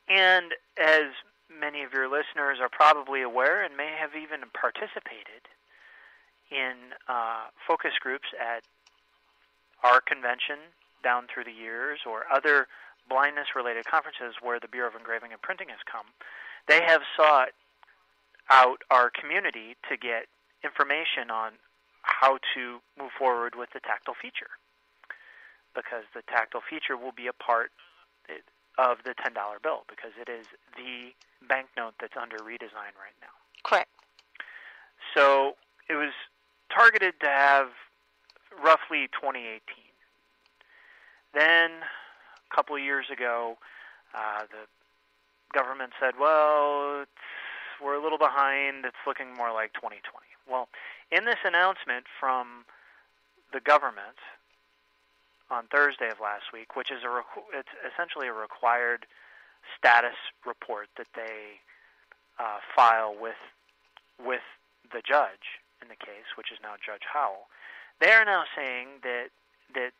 [0.08, 1.12] And as
[1.48, 5.48] many of your listeners are probably aware and may have even participated
[6.50, 8.64] in uh, focus groups at
[9.84, 10.72] our convention
[11.04, 12.66] down through the years or other
[13.08, 16.06] blindness related conferences where the Bureau of Engraving and Printing has come,
[16.66, 17.50] they have sought
[18.50, 20.26] out our community to get
[20.64, 21.52] information on
[22.02, 24.50] how to move forward with the tactile feature
[25.74, 27.70] because the tactile feature will be a part
[28.78, 31.12] of the $10 bill because it is the
[31.46, 33.34] banknote that's under redesign right now.
[33.64, 33.90] Correct.
[35.14, 35.56] So
[35.88, 36.12] it was
[36.74, 37.68] targeted to have
[38.62, 39.60] roughly 2018.
[41.34, 43.58] Then, a couple of years ago,
[44.14, 44.66] uh, the
[45.52, 47.04] government said, well,
[47.82, 48.84] we're a little behind.
[48.84, 50.02] It's looking more like 2020.
[50.48, 50.68] Well,
[51.10, 52.64] in this announcement from
[53.52, 54.18] the government
[55.50, 57.22] on Thursday of last week, which is a
[57.56, 59.06] it's essentially a required
[59.76, 61.60] status report that they
[62.38, 63.40] uh, file with
[64.22, 64.44] with
[64.92, 67.48] the judge in the case, which is now Judge Howell.
[68.00, 69.28] They are now saying that
[69.74, 69.92] that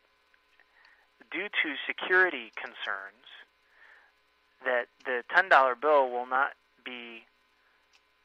[1.31, 3.27] due to security concerns,
[4.65, 7.23] that the ten dollar bill will not be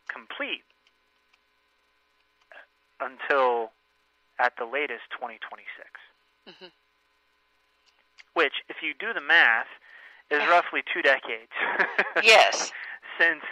[0.08, 0.64] complete
[3.00, 3.72] until
[4.38, 5.64] at the latest 2026.
[6.48, 6.72] Mm-hmm.
[8.34, 9.70] Which, if you do the math,
[10.30, 11.52] is roughly two decades.
[12.22, 12.72] yes.
[13.18, 13.42] Since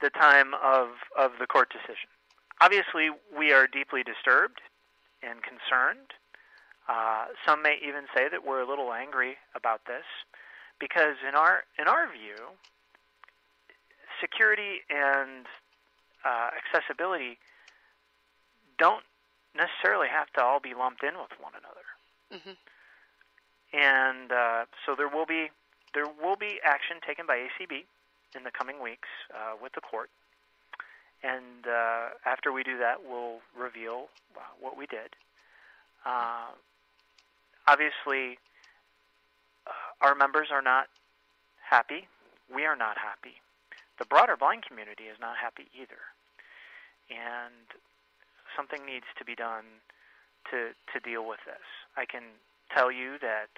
[0.00, 2.10] the time of, of the court decision.
[2.60, 4.60] Obviously, we are deeply disturbed
[5.22, 6.12] and concerned.
[6.88, 10.04] Uh, some may even say that we're a little angry about this
[10.78, 12.54] because, in our in our view,
[14.20, 15.46] security and
[16.26, 17.38] uh, accessibility
[18.78, 19.04] don't
[19.54, 21.86] necessarily have to all be lumped in with one another.
[22.34, 22.58] Mm-hmm.
[23.72, 25.50] And uh, so there will be
[25.94, 27.84] there will be action taken by ACB
[28.36, 30.10] in the coming weeks uh, with the court.
[31.22, 35.16] And uh, after we do that, we'll reveal uh, what we did.
[36.04, 36.52] Uh,
[37.66, 38.38] obviously,
[39.66, 39.70] uh,
[40.06, 40.88] our members are not
[41.68, 42.06] happy.
[42.54, 43.40] We are not happy.
[43.98, 46.12] The broader blind community is not happy either.
[47.08, 47.66] And
[48.54, 49.82] something needs to be done
[50.50, 51.64] to, to deal with this.
[51.96, 52.38] I can
[52.72, 53.50] tell you that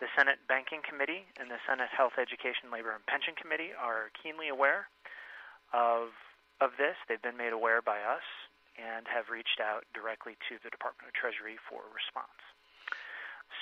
[0.00, 4.48] the Senate Banking Committee and the Senate Health, Education, Labor, and Pension Committee are keenly
[4.48, 4.88] aware
[5.72, 6.14] of
[6.62, 6.94] of this.
[7.08, 8.22] They've been made aware by us
[8.78, 12.38] and have reached out directly to the Department of Treasury for a response.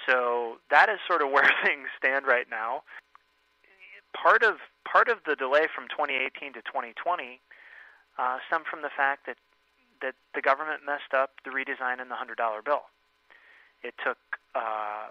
[0.04, 2.84] So that is sort of where things stand right now.
[4.14, 7.40] Part of part of the delay from 2018 to 2020
[8.18, 9.36] uh, stemmed from the fact that
[10.02, 12.88] that the government messed up the redesign in the hundred dollar bill.
[13.82, 14.18] It took
[14.54, 15.08] uh,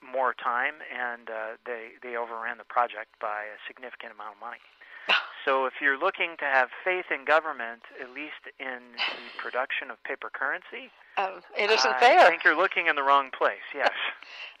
[0.00, 4.62] more time, and uh, they they overran the project by a significant amount of money.
[5.46, 9.96] So if you're looking to have faith in government, at least in the production of
[10.04, 12.20] paper currency, um, it isn't I there.
[12.20, 13.64] I think you're looking in the wrong place.
[13.74, 13.88] Yes.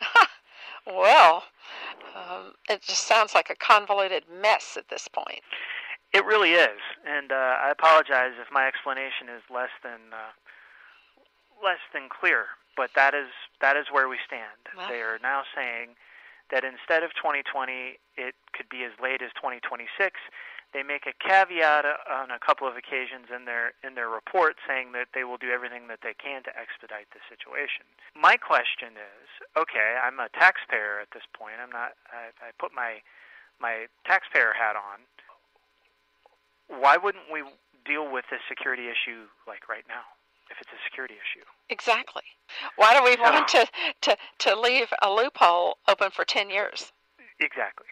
[0.86, 1.44] well,
[2.16, 5.40] um, it just sounds like a convoluted mess at this point.
[6.12, 10.34] It really is, and uh, I apologize if my explanation is less than uh,
[11.62, 12.46] less than clear.
[12.76, 13.28] But that is
[13.60, 14.58] that is where we stand.
[14.76, 14.88] Well.
[14.88, 15.94] They are now saying
[16.50, 20.18] that instead of 2020, it could be as late as 2026.
[20.72, 24.54] They make a caveat uh, on a couple of occasions in their in their report
[24.66, 27.90] saying that they will do everything that they can to expedite the situation.
[28.14, 29.26] My question is,
[29.58, 31.58] okay, I'm a taxpayer at this point.
[31.58, 31.98] I'm not.
[32.14, 33.02] I, I put my
[33.58, 35.02] my taxpayer hat on.
[36.70, 37.42] Why wouldn't we
[37.84, 40.06] deal with this security issue like right now?
[40.50, 41.46] If it's a security issue.
[41.68, 42.26] Exactly.
[42.74, 43.66] Why do we want to,
[44.02, 46.90] to, to leave a loophole open for 10 years?
[47.38, 47.86] Exactly.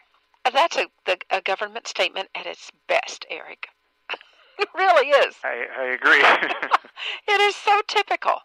[0.51, 3.67] That's a, the, a government statement at its best, Eric.
[4.59, 5.35] it really is.
[5.43, 6.19] I, I agree.
[7.27, 8.39] it is so typical.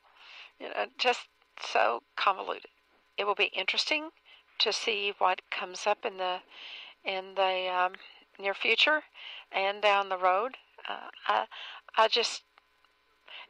[0.58, 1.28] You know, just
[1.60, 2.70] so convoluted.
[3.16, 4.10] It will be interesting
[4.58, 6.38] to see what comes up in the
[7.04, 7.92] in the um,
[8.38, 9.02] near future
[9.52, 10.56] and down the road.
[10.88, 11.46] Uh, I
[11.96, 12.42] I just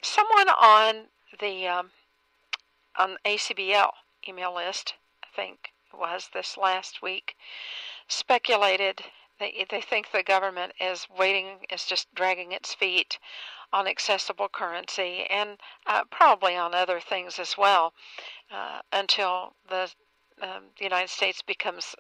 [0.03, 1.07] someone on
[1.41, 1.91] the um,
[2.97, 3.91] on ACBL
[4.29, 7.37] email list, I think was this last week,
[8.09, 9.03] speculated
[9.41, 13.19] they they think the government is waiting is just dragging its feet
[13.73, 17.93] on accessible currency and uh, probably on other things as well
[18.53, 19.91] uh, until the
[20.43, 21.95] um, the United States becomes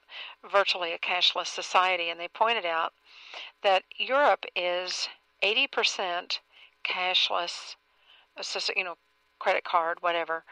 [0.50, 2.08] virtually a cashless society.
[2.08, 2.92] And they pointed out
[3.62, 5.08] that Europe is
[5.42, 6.38] 80%
[6.84, 7.76] cashless,
[8.76, 8.96] you know,
[9.38, 10.44] credit card, whatever,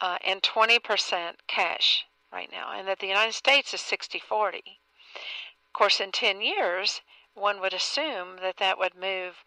[0.00, 4.80] uh, and 20% cash right now, and that the United States is 60 40.
[5.14, 7.00] Of course, in 10 years,
[7.34, 9.44] one would assume that that would move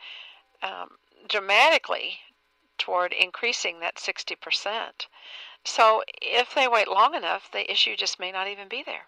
[0.62, 2.20] um, dramatically
[2.78, 5.08] toward increasing that 60%.
[5.64, 9.08] So if they wait long enough, the issue just may not even be there.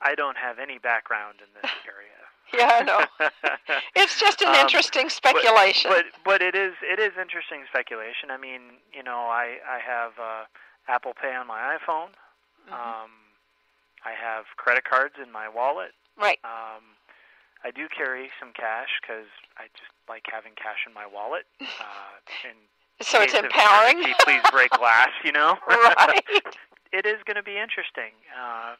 [0.00, 2.12] I don't have any background in this area.
[2.54, 3.30] yeah, I know.
[3.96, 5.90] it's just an Um, interesting speculation.
[5.90, 8.30] But, but but it is it is interesting speculation.
[8.30, 10.44] I mean, you know, I I have uh,
[10.86, 12.10] Apple Pay on my iPhone.
[12.68, 12.72] Mhm.
[12.72, 13.10] Um,
[14.06, 15.90] I have credit cards in my wallet.
[16.16, 16.38] right.
[16.44, 16.94] Um,
[17.64, 19.26] I do carry some cash because
[19.58, 21.46] I just like having cash in my wallet.
[21.66, 22.56] Uh, in
[23.02, 23.98] So it's empowering.
[23.98, 25.10] emergency, Please break glass.
[25.24, 25.58] You know.
[25.68, 26.22] right.
[26.92, 28.14] it is going to be interesting.
[28.30, 28.76] Uh,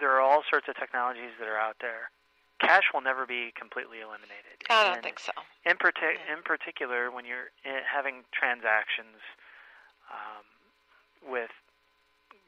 [0.00, 2.08] there are all sorts of technologies that are out there.
[2.60, 4.64] Cash will never be completely eliminated.
[4.70, 5.32] I don't And think so.
[5.68, 6.34] In, parti- Yeah.
[6.38, 9.20] in particular, when you're i having transactions
[10.10, 10.46] um,
[11.30, 11.50] with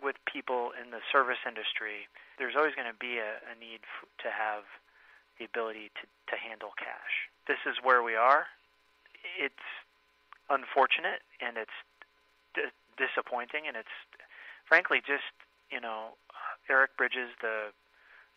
[0.03, 2.07] with people in the service industry,
[2.39, 4.63] there's always going to be a, a need f- to have
[5.39, 7.31] the ability to, to handle cash.
[7.47, 8.47] This is where we are.
[9.39, 9.67] It's
[10.51, 11.75] unfortunate and it's
[12.55, 13.93] d- disappointing and it's
[14.65, 15.29] frankly just
[15.71, 16.17] you know
[16.71, 17.75] Eric Bridges the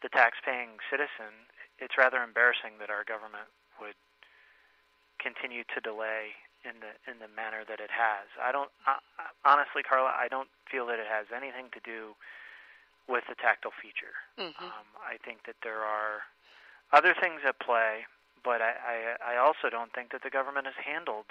[0.02, 1.46] the tax-paying citizen.
[1.78, 3.98] It's rather embarrassing that our government would
[5.22, 8.28] continue to delay in the in the manner that it has.
[8.42, 9.00] I don't I,
[9.46, 10.14] honestly, Carla.
[10.14, 12.14] I don't feel that it has anything to do
[13.10, 14.14] with the tactile feature.
[14.38, 16.24] hmm Um, I think that there are
[16.94, 18.06] other things at play,
[18.44, 18.98] but I, I,
[19.34, 21.26] I also don't think that the government has handled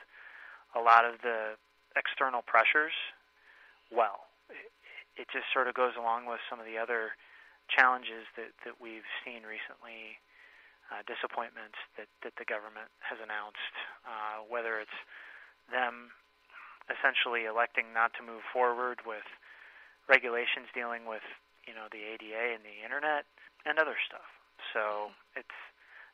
[0.74, 1.56] a lot of the
[1.96, 2.94] external pressures
[3.90, 4.26] well.
[4.50, 4.70] It,
[5.22, 7.12] it just sort of goes along with some of the other
[7.70, 10.18] challenges that, that we've seen recently,
[10.90, 13.74] uh, disappointments that, that the government has announced,
[14.04, 14.98] uh, whether it's
[15.70, 16.10] them
[16.90, 19.26] essentially electing not to move forward with
[20.10, 21.22] regulations dealing with
[21.66, 23.24] you know the ADA and the internet
[23.64, 24.26] and other stuff.
[24.74, 25.58] So it's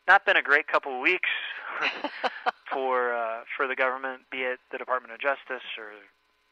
[0.07, 1.33] not been a great couple of weeks
[2.73, 5.97] for uh, for the government, be it the Department of Justice or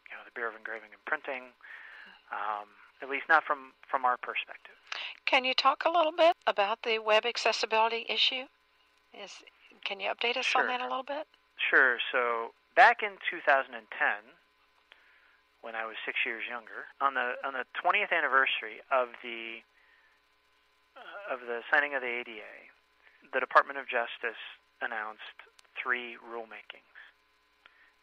[0.08, 1.52] you know the Bureau of Engraving and Printing.
[2.32, 2.72] Um,
[3.02, 4.78] at least not from from our perspective.
[5.26, 8.44] Can you talk a little bit about the web accessibility issue?
[9.12, 9.42] Is
[9.84, 11.26] can you update us on that a little bit?
[11.56, 11.98] Sure.
[12.12, 13.72] So back in 2010,
[15.62, 19.64] when I was six years younger, on the on the 20th anniversary of the
[20.96, 22.68] uh, of the signing of the ADA,
[23.32, 24.40] the Department of Justice
[24.82, 25.40] announced
[25.80, 27.00] three rulemakings,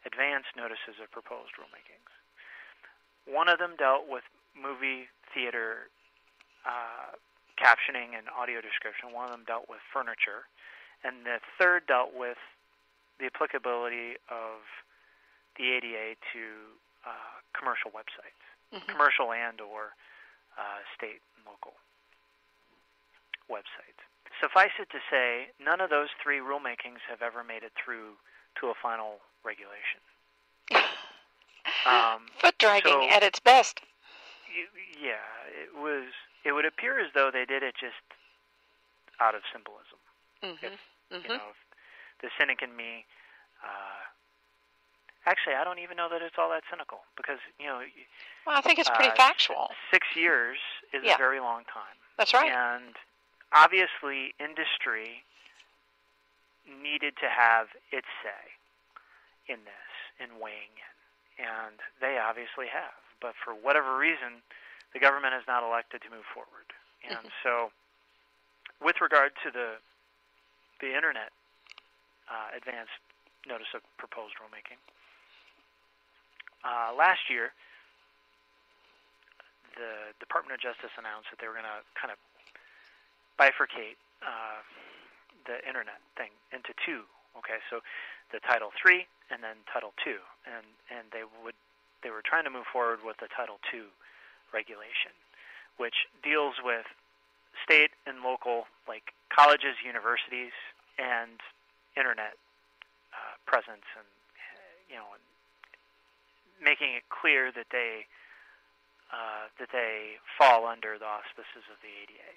[0.05, 2.09] advance notices of proposed rulemakings.
[3.29, 4.23] One of them dealt with
[4.57, 5.93] movie theater
[6.65, 7.17] uh,
[7.57, 9.13] captioning and audio description.
[9.13, 10.49] One of them dealt with furniture,
[11.03, 12.37] and the third dealt with
[13.19, 14.65] the applicability of
[15.57, 16.43] the ADA to
[17.05, 18.41] uh, commercial websites,
[18.73, 18.89] mm-hmm.
[18.89, 19.93] commercial and or
[20.57, 21.73] uh, state and local
[23.49, 24.01] websites.
[24.39, 28.17] Suffice it to say, none of those three rulemakings have ever made it through
[28.59, 30.01] to a final regulation.
[31.85, 33.81] um, Foot dragging so, at its best.
[34.99, 36.09] Yeah, it was.
[36.43, 38.01] It would appear as though they did it just
[39.19, 39.99] out of symbolism.
[40.43, 40.65] Mm-hmm.
[40.65, 40.79] If,
[41.13, 41.31] mm-hmm.
[41.31, 41.53] You know,
[42.21, 43.05] the cynic in me.
[43.61, 44.01] Uh,
[45.25, 47.81] actually, I don't even know that it's all that cynical because you know.
[48.45, 49.69] Well, I think it's pretty uh, factual.
[49.91, 50.57] Six years
[50.93, 51.15] is yeah.
[51.15, 51.97] a very long time.
[52.17, 52.49] That's right.
[52.49, 52.95] And
[53.53, 55.25] obviously, industry
[56.65, 62.97] needed to have its say in this, in weighing in, and they obviously have.
[63.19, 64.41] But for whatever reason,
[64.93, 66.67] the government has not elected to move forward.
[67.07, 67.41] And mm-hmm.
[67.43, 67.71] so,
[68.83, 69.79] with regard to the
[70.79, 71.29] the internet
[72.25, 72.97] uh, advanced
[73.45, 74.81] notice of proposed rulemaking,
[76.65, 77.53] uh, last year
[79.75, 82.19] the Department of Justice announced that they were going to kind of
[83.39, 84.59] bifurcate uh,
[85.47, 87.07] the internet thing into two.
[87.39, 87.79] Okay, so
[88.35, 91.55] the Title Three and then Title Two, and and they would
[92.03, 93.89] they were trying to move forward with the Title Two
[94.53, 95.15] regulation,
[95.77, 96.85] which deals with
[97.63, 100.55] state and local like colleges, universities,
[100.99, 101.39] and
[101.97, 102.35] internet
[103.11, 104.07] uh, presence, and
[104.89, 105.07] you know,
[106.59, 108.07] making it clear that they
[109.11, 112.31] uh, that they fall under the auspices of the ADA.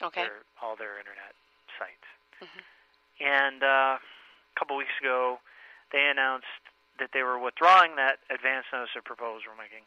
[0.00, 0.22] Okay.
[0.30, 1.34] Their, all their internet
[1.76, 2.06] sites.
[2.38, 2.62] Mm-hmm.
[3.20, 5.42] And uh, a couple weeks ago,
[5.92, 6.48] they announced
[7.02, 9.84] that they were withdrawing that advance notice of proposed rulemaking,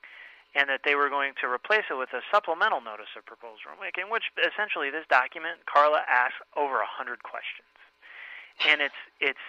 [0.55, 4.11] and that they were going to replace it with a supplemental notice of proposed rulemaking,
[4.11, 7.73] which essentially this document, Carla asks over a hundred questions,
[8.67, 9.45] and it's it's.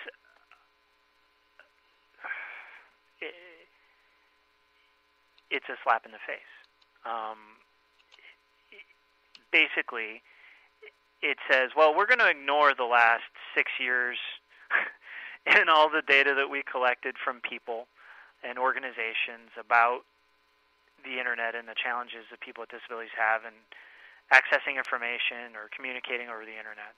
[3.20, 3.34] It,
[5.50, 6.50] it's a slap in the face.
[7.06, 7.62] Um,
[9.52, 10.20] basically,
[11.22, 14.18] it says, well, we're going to ignore the last six years
[15.46, 17.86] and all the data that we collected from people
[18.42, 20.00] and organizations about
[21.04, 23.54] the internet and the challenges that people with disabilities have in
[24.32, 26.96] accessing information or communicating over the internet.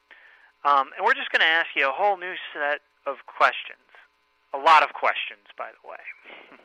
[0.65, 3.83] Um, and we're just going to ask you a whole new set of questions.
[4.55, 6.03] A lot of questions, by the way.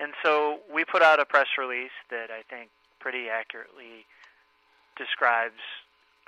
[0.00, 4.08] and so we put out a press release that I think pretty accurately
[4.96, 5.62] describes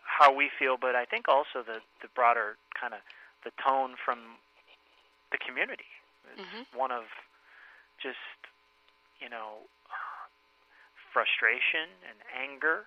[0.05, 3.01] how we feel, but I think also the the broader kind of
[3.45, 4.41] the tone from
[5.33, 5.91] the community.
[6.33, 6.79] It's mm-hmm.
[6.79, 7.05] one of
[8.03, 8.19] just
[9.21, 9.67] you know
[11.13, 12.87] frustration and anger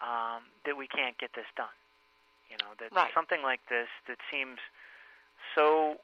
[0.00, 1.74] um, that we can't get this done.
[2.50, 3.10] You know that right.
[3.14, 4.60] something like this that seems
[5.56, 5.96] so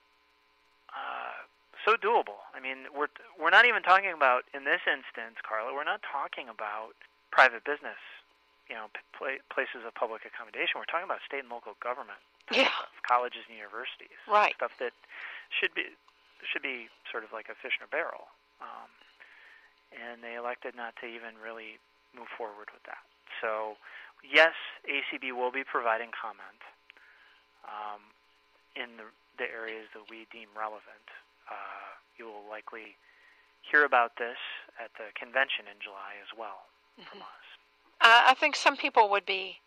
[0.89, 1.45] uh,
[1.85, 2.41] so doable.
[2.57, 5.75] I mean, we're we're not even talking about in this instance, Carla.
[5.75, 6.97] We're not talking about
[7.31, 8.01] private business
[8.69, 10.77] you know pl- places of public accommodation.
[10.77, 12.21] We're talking about state and local government,
[12.53, 12.73] yeah,
[13.09, 14.55] colleges and universities, right?
[14.55, 14.93] Stuff that
[15.49, 15.97] should be
[16.45, 18.29] should be sort of like a fish in a barrel.
[18.61, 18.93] Um,
[19.93, 21.81] and they elected not to even really
[22.17, 23.03] move forward with that.
[23.41, 23.77] So,
[24.25, 24.55] yes,
[24.89, 26.63] ACB will be providing comment
[27.65, 28.03] um,
[28.77, 29.07] in the,
[29.39, 31.07] the areas that we deem relevant.
[31.49, 32.97] Uh, you will likely
[33.63, 34.39] hear about this
[34.83, 36.69] at the convention in July as well
[36.99, 37.09] mm-hmm.
[37.09, 37.47] from us.
[38.01, 39.59] I think some people would be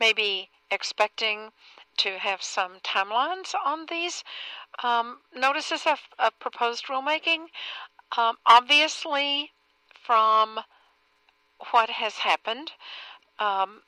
[0.00, 1.50] maybe expecting
[1.98, 4.24] to have some timelines on these
[4.82, 7.46] um, notices of, of, proposed rulemaking.
[8.16, 9.52] Um, obviously,
[10.04, 10.60] from
[11.70, 12.72] what has happened
[13.38, 13.82] um,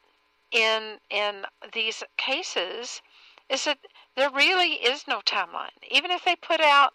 [0.50, 3.02] in in these cases,
[3.48, 3.78] is that
[4.16, 5.76] there really is no timeline.
[5.90, 6.94] Even if they put out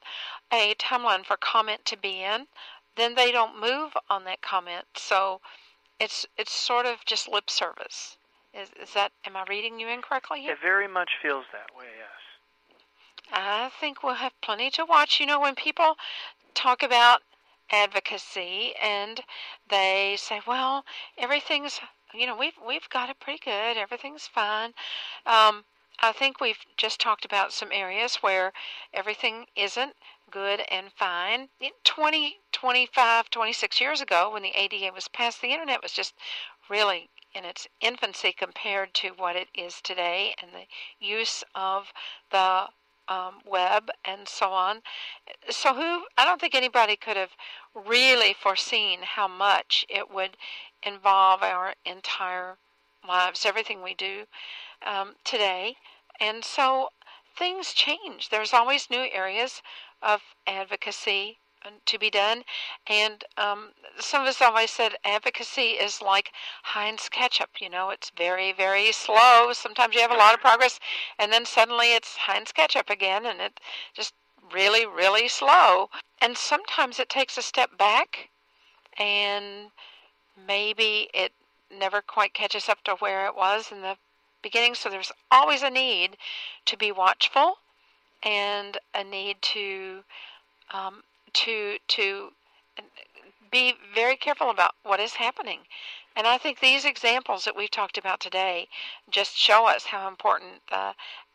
[0.51, 2.47] a timeline for comment to be in,
[2.95, 4.85] then they don't move on that comment.
[4.95, 5.41] So
[5.99, 8.17] it's it's sort of just lip service.
[8.53, 10.53] Is is that am I reading you incorrectly here?
[10.53, 12.09] It very much feels that way, yes.
[13.31, 15.19] I think we'll have plenty to watch.
[15.19, 15.97] You know, when people
[16.53, 17.21] talk about
[17.71, 19.21] advocacy and
[19.69, 20.85] they say, "Well,
[21.17, 21.79] everything's
[22.13, 23.77] you know we've we've got it pretty good.
[23.77, 24.73] Everything's fine."
[25.25, 25.65] Um,
[25.99, 28.51] I think we've just talked about some areas where
[28.93, 29.95] everything isn't
[30.29, 31.49] good and fine.
[31.83, 36.15] 20, 25, 26 years ago, when the ADA was passed, the internet was just
[36.69, 40.67] really in its infancy compared to what it is today, and the
[40.99, 41.93] use of
[42.31, 42.67] the
[43.07, 44.81] um, web and so on.
[45.49, 47.31] So who I don't think anybody could have
[47.73, 50.37] really foreseen how much it would
[50.81, 52.57] involve our entire
[53.07, 54.23] lives, everything we do
[54.85, 55.75] um, today.
[56.19, 56.89] And so
[57.37, 58.29] things change.
[58.29, 59.61] There's always new areas
[60.01, 61.39] of advocacy
[61.85, 62.43] to be done.
[62.87, 66.31] And um, some of us always said advocacy is like
[66.63, 67.49] Heinz ketchup.
[67.59, 69.51] You know, it's very, very slow.
[69.53, 70.79] Sometimes you have a lot of progress,
[71.19, 73.59] and then suddenly it's Heinz ketchup again, and it
[73.93, 74.13] just
[74.51, 75.89] really, really slow.
[76.21, 78.29] And sometimes it takes a step back,
[78.97, 79.71] and
[80.47, 81.31] maybe it
[81.71, 83.97] never quite catches up to where it was in the
[84.41, 84.75] beginning.
[84.75, 86.17] So there's always a need
[86.65, 87.55] to be watchful
[88.21, 90.03] and a need to
[90.71, 91.03] um,
[91.33, 92.31] to to
[93.51, 95.59] be very careful about what is happening.
[96.15, 98.67] And I think these examples that we've talked about today
[99.09, 100.61] just show us how important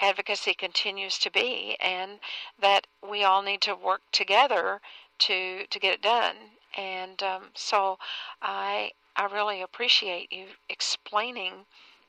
[0.01, 2.21] advocacy continues to be, and
[2.61, 4.81] that we all need to work together
[5.21, 6.37] to to get it done.
[6.77, 7.99] And um, so,
[8.41, 11.67] I I really appreciate you explaining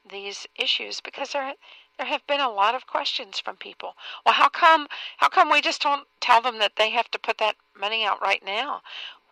[0.08, 1.54] these issues because there
[2.00, 3.93] there have been a lot of questions from people.
[4.26, 4.88] Well, how come
[5.18, 8.22] how come we just don't tell them that they have to put that money out
[8.22, 8.82] right now?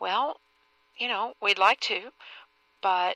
[0.02, 0.42] Well,
[0.98, 2.12] you know, we'd like to,
[2.82, 3.16] but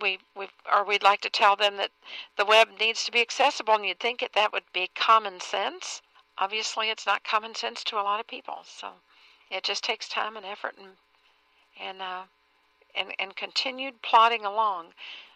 [0.00, 1.90] we we or we'd like to tell them that
[2.36, 6.00] the web needs to be accessible and you'd think that that would be common sense.
[6.38, 8.58] Obviously, it's not common sense to a lot of people.
[8.62, 8.90] So,
[9.50, 10.92] it just takes time and effort and
[11.82, 12.22] and uh,
[12.94, 14.94] and and continued plodding along.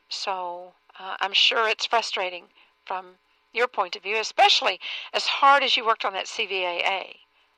[0.09, 2.45] So, uh, I'm sure it's frustrating
[2.85, 3.17] from
[3.53, 4.81] your point of view, especially
[5.13, 7.17] as hard as you worked on that CVAA.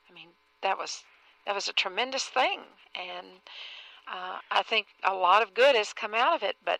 [0.09, 0.29] I mean,
[0.61, 1.03] that was
[1.45, 2.61] that was a tremendous thing,
[2.95, 3.27] and
[4.07, 6.57] uh, I think a lot of good has come out of it.
[6.63, 6.79] But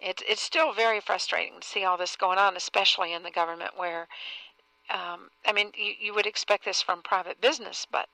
[0.00, 3.76] it's it's still very frustrating to see all this going on, especially in the government,
[3.76, 4.08] where
[4.90, 8.08] um, I mean, you, you would expect this from private business, but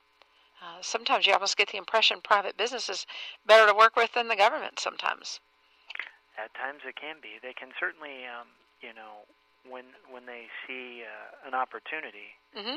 [0.62, 3.06] uh, sometimes you almost get the impression private business is
[3.46, 4.78] better to work with than the government.
[4.78, 5.40] Sometimes.
[6.36, 7.38] At times it can be.
[7.42, 8.46] They can certainly, um,
[8.80, 9.26] you know,
[9.68, 12.76] when when they see uh, an opportunity, mm-hmm.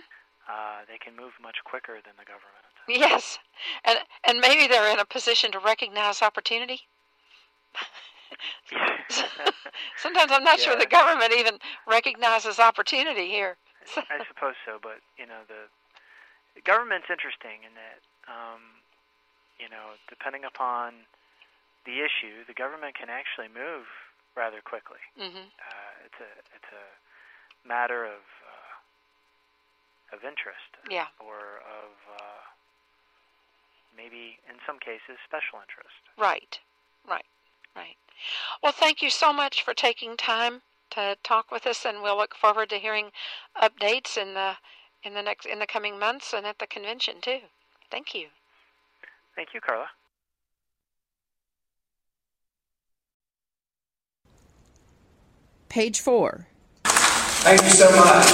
[0.49, 2.65] uh, they can move much quicker than the government.
[2.87, 3.37] Yes,
[3.85, 6.81] and and maybe they're in a position to recognize opportunity.
[9.97, 10.65] Sometimes I'm not yeah.
[10.65, 13.57] sure the government even recognizes opportunity here.
[13.97, 15.67] I suppose so, but you know the,
[16.55, 18.61] the government's interesting in that um,
[19.59, 21.05] you know depending upon
[21.85, 23.89] the issue, the government can actually move
[24.35, 25.01] rather quickly.
[25.19, 25.47] Mm-hmm.
[25.47, 26.85] Uh, it's a it's a
[27.67, 32.41] matter of uh, of interest, yeah, or of uh,
[33.95, 36.01] maybe in some cases special interest.
[36.17, 36.59] Right,
[37.07, 37.25] right,
[37.75, 37.97] right.
[38.61, 40.61] Well, thank you so much for taking time
[40.91, 43.11] to talk with us, and we'll look forward to hearing
[43.61, 44.57] updates in the
[45.03, 47.39] in the next in the coming months and at the convention too.
[47.89, 48.27] Thank you.
[49.35, 49.87] Thank you, Carla.
[55.71, 56.47] Page 4.
[56.83, 58.27] Thank you so much.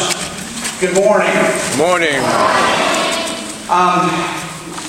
[0.81, 1.29] Good morning.
[1.77, 2.17] Morning.
[3.69, 4.09] Um,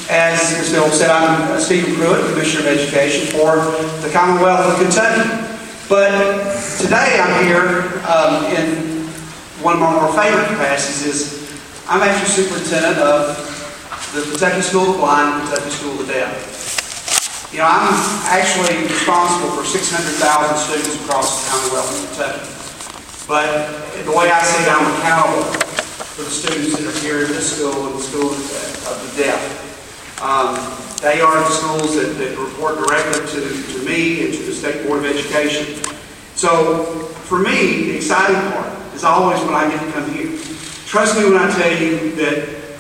[0.09, 0.73] as Ms.
[0.73, 3.57] Bill said, I'm Stephen Pruitt, Commissioner of Education for
[4.01, 5.29] the Commonwealth of Kentucky.
[5.91, 6.09] But
[6.81, 9.05] today I'm here um, in
[9.61, 13.37] one of my more favorite capacities is I'm actually superintendent of
[14.15, 16.58] the Kentucky School of the Blind and Kentucky School of the Deaf.
[17.51, 17.89] You know, I'm
[18.29, 20.21] actually responsible for 600,000
[20.61, 22.45] students across the Commonwealth of Kentucky.
[23.25, 25.49] But the way I see it, I'm accountable
[26.13, 29.41] for the students that are here in this school and the school of the deaf.
[30.21, 30.61] Um,
[31.01, 34.87] they are the schools that, that report directly to, to me and to the State
[34.87, 35.83] Board of Education.
[36.37, 36.85] So
[37.33, 40.37] for me, the exciting part is always when I get to come here.
[40.85, 42.77] Trust me when I tell you that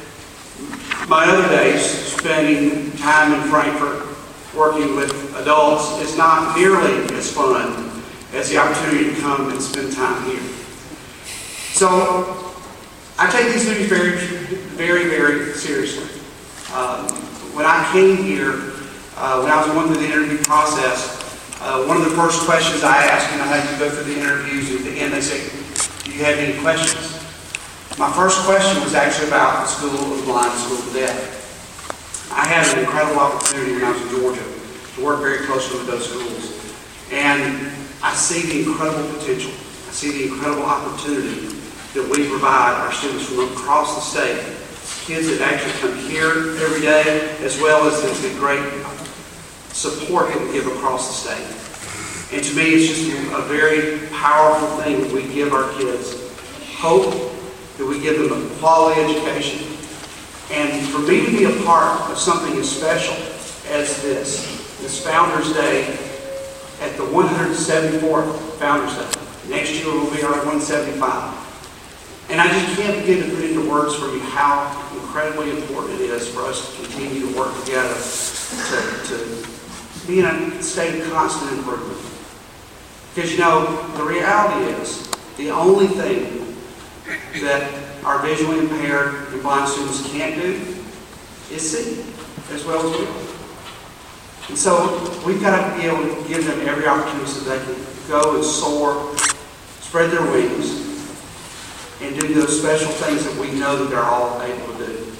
[1.08, 4.17] my other days spending time in Frankfort
[4.54, 7.90] working with adults is not nearly as fun
[8.32, 10.40] as the opportunity to come and spend time here.
[11.72, 12.52] So
[13.18, 14.16] I take these duties very,
[14.76, 16.20] very, very seriously.
[16.74, 17.08] Um,
[17.54, 18.74] when I came here,
[19.16, 21.18] uh, when I was going through the interview process,
[21.60, 24.20] uh, one of the first questions I asked, and I had to go through the
[24.20, 25.42] interviews at the end, they said,
[26.04, 27.18] do you have any questions?
[27.98, 31.38] My first question was actually about the School of Blind, School of Deaf.
[32.38, 34.46] I had an incredible opportunity when I was in Georgia
[34.94, 36.54] to work very closely with those schools.
[37.10, 37.66] And
[38.00, 39.50] I see the incredible potential.
[39.50, 41.50] I see the incredible opportunity
[41.98, 44.38] that we provide our students from across the state.
[45.04, 48.62] Kids that actually come here every day, as well as the, great
[49.74, 52.36] support that we give across the state.
[52.36, 56.14] And to me, it's just a very powerful thing that we give our kids
[56.78, 57.10] hope
[57.78, 59.77] that we give them a quality education.
[60.50, 63.14] And for me to be a part of something as special
[63.70, 65.84] as this, this Founders Day
[66.80, 69.20] at the 174th Founders Day.
[69.50, 71.34] Next year will be our 175.
[72.30, 76.10] And I just can't begin to put into words for you how incredibly important it
[76.10, 81.10] is for us to continue to work together to, to be in a state of
[81.10, 82.00] constant improvement.
[83.14, 86.56] Because, you know, the reality is the only thing
[87.42, 90.52] that our visually impaired and blind students can't do
[91.50, 92.04] is see
[92.54, 93.28] as well as we are.
[94.48, 97.76] And so we've got to be able to give them every opportunity so they can
[98.08, 99.14] go and soar,
[99.80, 100.88] spread their wings,
[102.00, 105.12] and do those special things that we know that they're all able to do.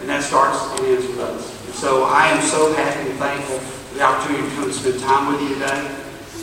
[0.00, 1.66] And that starts and ends with us.
[1.66, 4.98] And so I am so happy and thankful for the opportunity to come and spend
[5.00, 5.98] time with you today.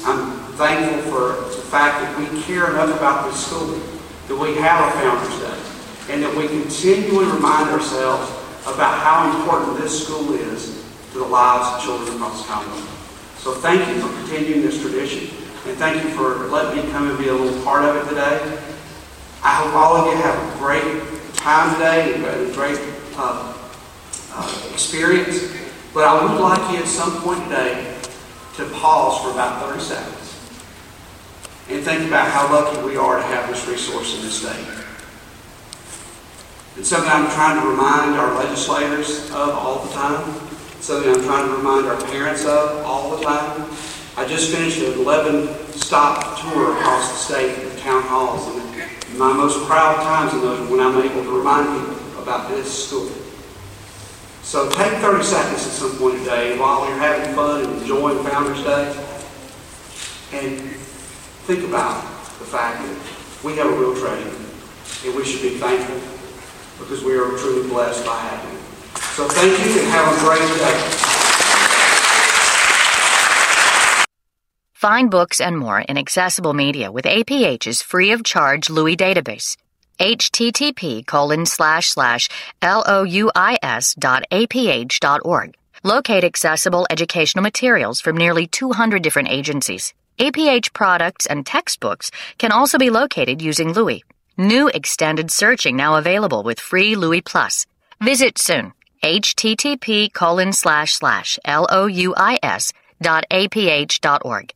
[0.06, 3.68] I'm thankful for the fact that we care enough about this school,
[4.28, 5.69] that we have a Founders Day,
[6.10, 8.32] and that we continually remind ourselves
[8.66, 13.38] about how important this school is to the lives of children across the Commonwealth.
[13.38, 15.30] So thank you for continuing this tradition,
[15.68, 18.60] and thank you for letting me come and be a little part of it today.
[19.44, 22.78] I hope all of you have a great time today and a great
[23.16, 23.56] uh,
[24.34, 25.56] uh, experience.
[25.94, 27.98] But I would like you at some point today
[28.56, 30.18] to pause for about 30 seconds
[31.70, 34.79] and think about how lucky we are to have this resource in this state.
[36.80, 40.34] It's something I'm trying to remind our legislators of all the time
[40.78, 43.70] It's something I'm trying to remind our parents of all the time.
[44.16, 49.34] I just finished an 11 stop tour across the state of town halls, and my
[49.34, 53.12] most proud times in those when I'm able to remind people about this school.
[54.44, 58.64] So take 30 seconds at some point today while you're having fun and enjoying Founders
[58.64, 58.86] Day
[60.32, 60.62] and
[61.44, 62.04] think about
[62.40, 64.34] the fact that we have a real treasure
[65.04, 66.19] and we should be thankful
[66.80, 68.60] because we are truly blessed by having you.
[69.16, 71.10] So thank you and have a great day.
[74.74, 79.58] Find books and more in accessible media with APH's free of charge Louis database.
[80.00, 82.30] http colon slash slash
[82.62, 85.56] louis dot aph dot org.
[85.84, 89.94] Locate accessible educational materials from nearly 200 different agencies.
[90.18, 94.04] APH products and textbooks can also be located using Louis.
[94.40, 97.66] New extended searching now available with free Louis Plus.
[98.02, 98.72] Visit soon
[99.04, 102.72] http colon slash slash louis
[103.02, 104.54] dot aph dot org.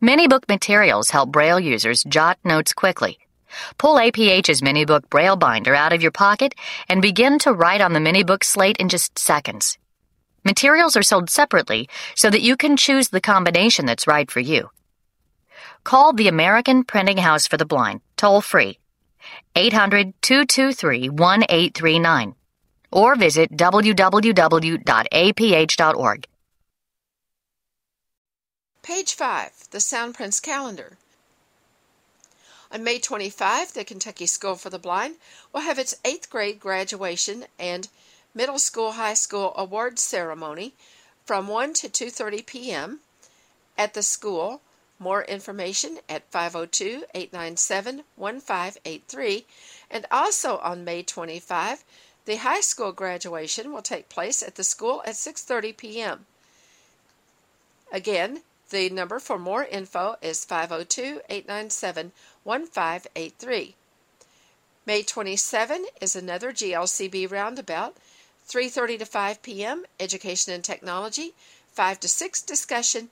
[0.00, 3.18] Many book materials help Braille users jot notes quickly.
[3.76, 6.54] Pull APH's Manybook Braille binder out of your pocket
[6.88, 9.78] and begin to write on the Manybook slate in just seconds.
[10.44, 14.70] Materials are sold separately so that you can choose the combination that's right for you.
[15.86, 18.80] Call the American Printing House for the Blind, toll free
[19.54, 22.34] 800 223 1839
[22.90, 23.86] or visit www.aph.org.
[28.82, 30.96] Page 5, the Sound Soundprints Calendar.
[32.72, 35.14] On May 25, the Kentucky School for the Blind
[35.52, 37.86] will have its 8th grade graduation and
[38.34, 40.74] middle school high school awards ceremony
[41.24, 42.98] from 1 to 2:30 p.m.
[43.78, 44.62] at the school
[44.98, 49.46] more information at 502 897 1583.
[49.90, 51.84] And also on May 25,
[52.24, 56.26] the high school graduation will take place at the school at 6:30 p.m.
[57.92, 63.76] Again, the number for more info is 502 897 1583.
[64.84, 67.96] May 27 is another GLCB roundabout,
[68.48, 69.84] 3:30 to 5 p.m.
[70.00, 71.34] Education and Technology,
[71.72, 73.10] 5 to 6 discussion,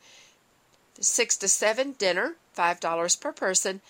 [1.01, 3.81] 6 to 7 dinner, $5 per person,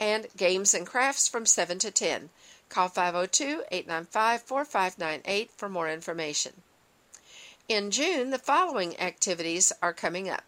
[0.00, 2.30] and games and crafts from 7 to 10.
[2.68, 6.62] Call 502 895 4598 for more information.
[7.68, 10.44] In June, the following activities are coming up.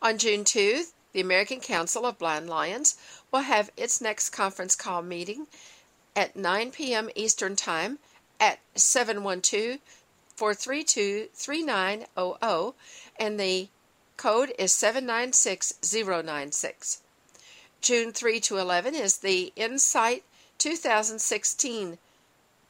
[0.00, 2.96] On June 2, the American Council of Blind Lions
[3.32, 5.48] will have its next conference call meeting
[6.14, 7.10] at 9 p.m.
[7.16, 7.98] Eastern Time
[8.38, 9.80] at 712
[10.38, 12.74] 432 3900
[13.18, 13.68] and the
[14.16, 17.02] code is 796096.
[17.80, 20.22] June 3 to 11 is the Insight
[20.58, 21.98] 2016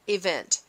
[0.09, 0.63] event.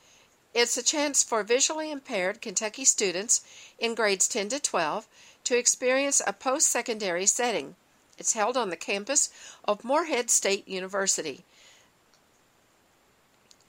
[0.53, 3.43] It's a chance for visually impaired Kentucky students
[3.79, 5.07] in grades 10 to 12
[5.45, 7.77] to experience a post secondary setting.
[8.17, 9.29] It's held on the campus
[9.63, 11.45] of Morehead State University.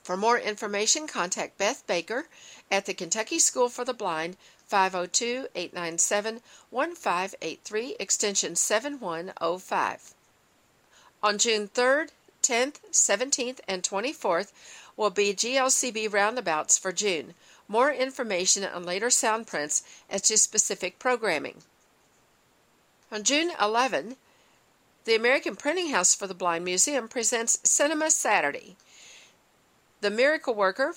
[0.03, 2.27] For more information, contact Beth Baker
[2.71, 6.41] at the Kentucky School for the Blind 502 897
[6.71, 10.15] 1583, extension 7105.
[11.23, 12.11] On June 3rd,
[12.43, 14.53] 10th, 17th, and 24th
[14.97, 17.35] will be GLCB roundabouts for June.
[17.69, 21.63] More information on later sound prints as to specific programming.
[23.13, 24.17] On June 11,
[25.05, 28.77] the American Printing House for the Blind Museum presents Cinema Saturday.
[30.01, 30.95] The Miracle Worker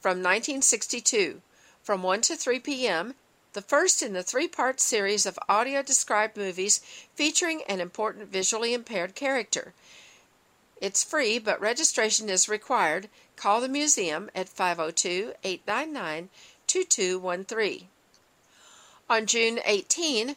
[0.00, 1.42] from 1962
[1.82, 3.14] from 1 to 3 p.m.,
[3.52, 6.78] the first in the three part series of audio described movies
[7.14, 9.72] featuring an important visually impaired character.
[10.80, 13.08] It's free, but registration is required.
[13.34, 16.28] Call the museum at 502 899
[16.66, 17.88] 2213.
[19.08, 20.36] On June 18,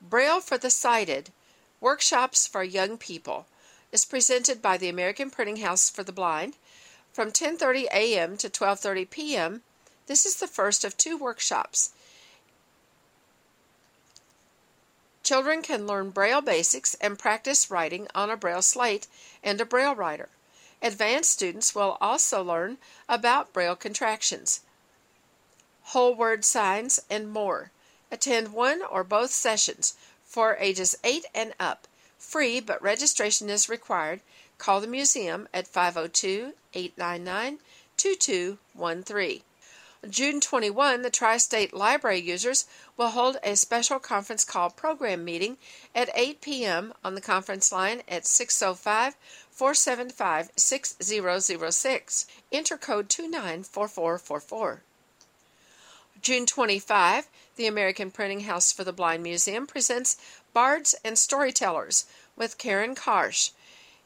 [0.00, 1.32] Braille for the Sighted
[1.80, 3.46] Workshops for Young People
[3.90, 6.54] is presented by the American Printing House for the Blind
[7.14, 8.36] from 10:30 a.m.
[8.36, 9.62] to 12:30 p.m.
[10.08, 11.90] This is the first of two workshops.
[15.22, 19.06] Children can learn Braille basics and practice writing on a Braille slate
[19.44, 20.28] and a Braille writer.
[20.82, 24.60] Advanced students will also learn about Braille contractions,
[25.94, 27.70] whole word signs, and more.
[28.10, 29.94] Attend one or both sessions
[30.24, 31.86] for ages 8 and up.
[32.18, 34.20] Free, but registration is required.
[34.64, 37.58] Call the museum at 502 899
[37.98, 39.42] 2213.
[40.08, 42.64] June 21, the Tri State Library users
[42.96, 45.58] will hold a special conference call program meeting
[45.94, 46.94] at 8 p.m.
[47.04, 49.14] on the conference line at 605
[49.50, 52.26] 475 6006.
[52.50, 54.80] Enter code 294444.
[56.22, 60.16] June 25, the American Printing House for the Blind Museum presents
[60.54, 63.50] Bards and Storytellers with Karen Karsh.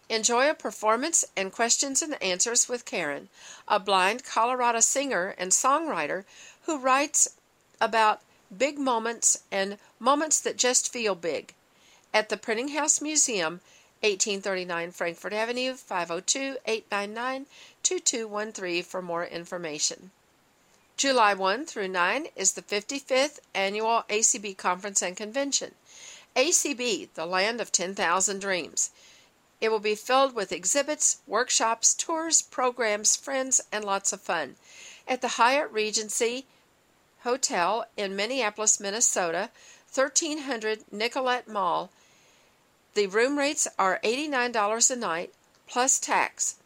[0.09, 3.28] Enjoy a performance and questions and answers with Karen,
[3.66, 6.24] a blind Colorado singer and songwriter
[6.62, 7.28] who writes
[7.80, 8.22] about
[8.56, 11.52] big moments and moments that just feel big.
[12.14, 13.61] At the Printing House Museum,
[14.00, 17.46] 1839 Frankfort Avenue, 502 899
[17.82, 20.11] 2213 for more information.
[20.96, 25.74] July 1 through 9 is the 55th Annual ACB Conference and Convention.
[26.34, 28.90] ACB, the land of 10,000 dreams.
[29.61, 34.56] It will be filled with exhibits, workshops, tours, programs, friends, and lots of fun.
[35.06, 36.46] At the Hyatt Regency
[37.24, 39.50] Hotel in Minneapolis, Minnesota,
[39.92, 41.90] 1300 Nicollet Mall.
[42.94, 45.32] The room rates are $89 a night
[45.66, 46.56] plus tax.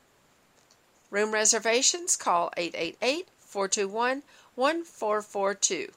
[1.11, 4.23] Room reservations call 888 421
[4.55, 5.93] 1442.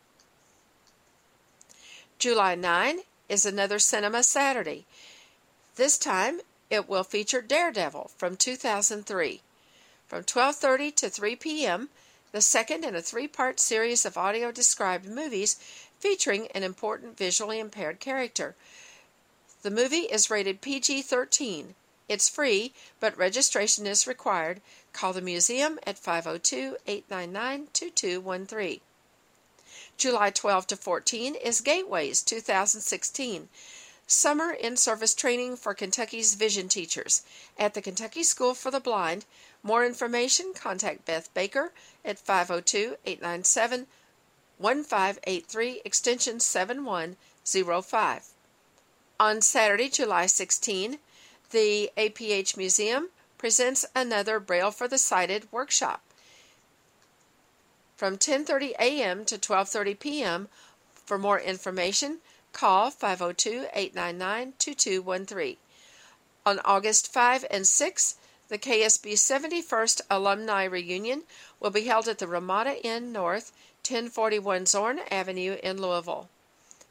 [2.17, 4.85] July 9 is another Cinema Saturday.
[5.75, 6.39] This time
[6.75, 9.41] it will feature Daredevil from 2003.
[10.07, 11.89] From 12:30 to 3 p.m.,
[12.31, 15.55] the second in a three-part series of audio described movies
[15.99, 18.55] featuring an important visually impaired character.
[19.63, 21.73] The movie is rated PG-13.
[22.07, 24.61] It's free, but registration is required.
[24.93, 28.81] Call the museum at 502-899-2213.
[29.97, 33.47] July 12 to 14 is Gateways 2016.
[34.07, 37.23] Summer in Service Training for Kentucky's Vision Teachers
[37.57, 39.25] at the Kentucky School for the Blind.
[39.63, 43.87] More information, contact Beth Baker at 502 897
[44.59, 48.27] 1583, extension 7105.
[49.19, 50.99] On Saturday, July 16,
[51.49, 56.03] the APH Museum presents another Braille for the Sighted workshop.
[57.95, 59.25] From 10:30 a.m.
[59.25, 60.49] to 12:30 p.m.
[61.05, 62.19] For more information,
[62.55, 65.57] Call 502 899 2213.
[66.45, 68.15] On August 5 and 6,
[68.47, 71.23] the KSB 71st Alumni Reunion
[71.59, 73.51] will be held at the Ramada Inn North,
[73.85, 76.29] 1041 Zorn Avenue in Louisville.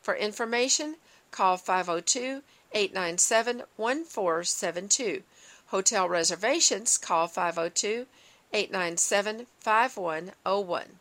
[0.03, 0.97] For information,
[1.31, 2.43] call 502
[2.73, 5.23] 897 1472.
[5.69, 8.07] Hotel reservations, call 502
[8.53, 10.99] 897 5101.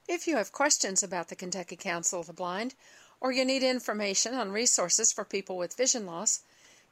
[0.08, 2.74] If you have questions about the Kentucky Council of the Blind
[3.20, 6.42] or you need information on resources for people with vision loss,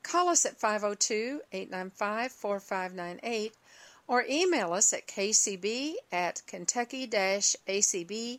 [0.03, 3.55] Call us at 502 895 4598
[4.09, 8.39] or email us at kcb at kentucky acb.org.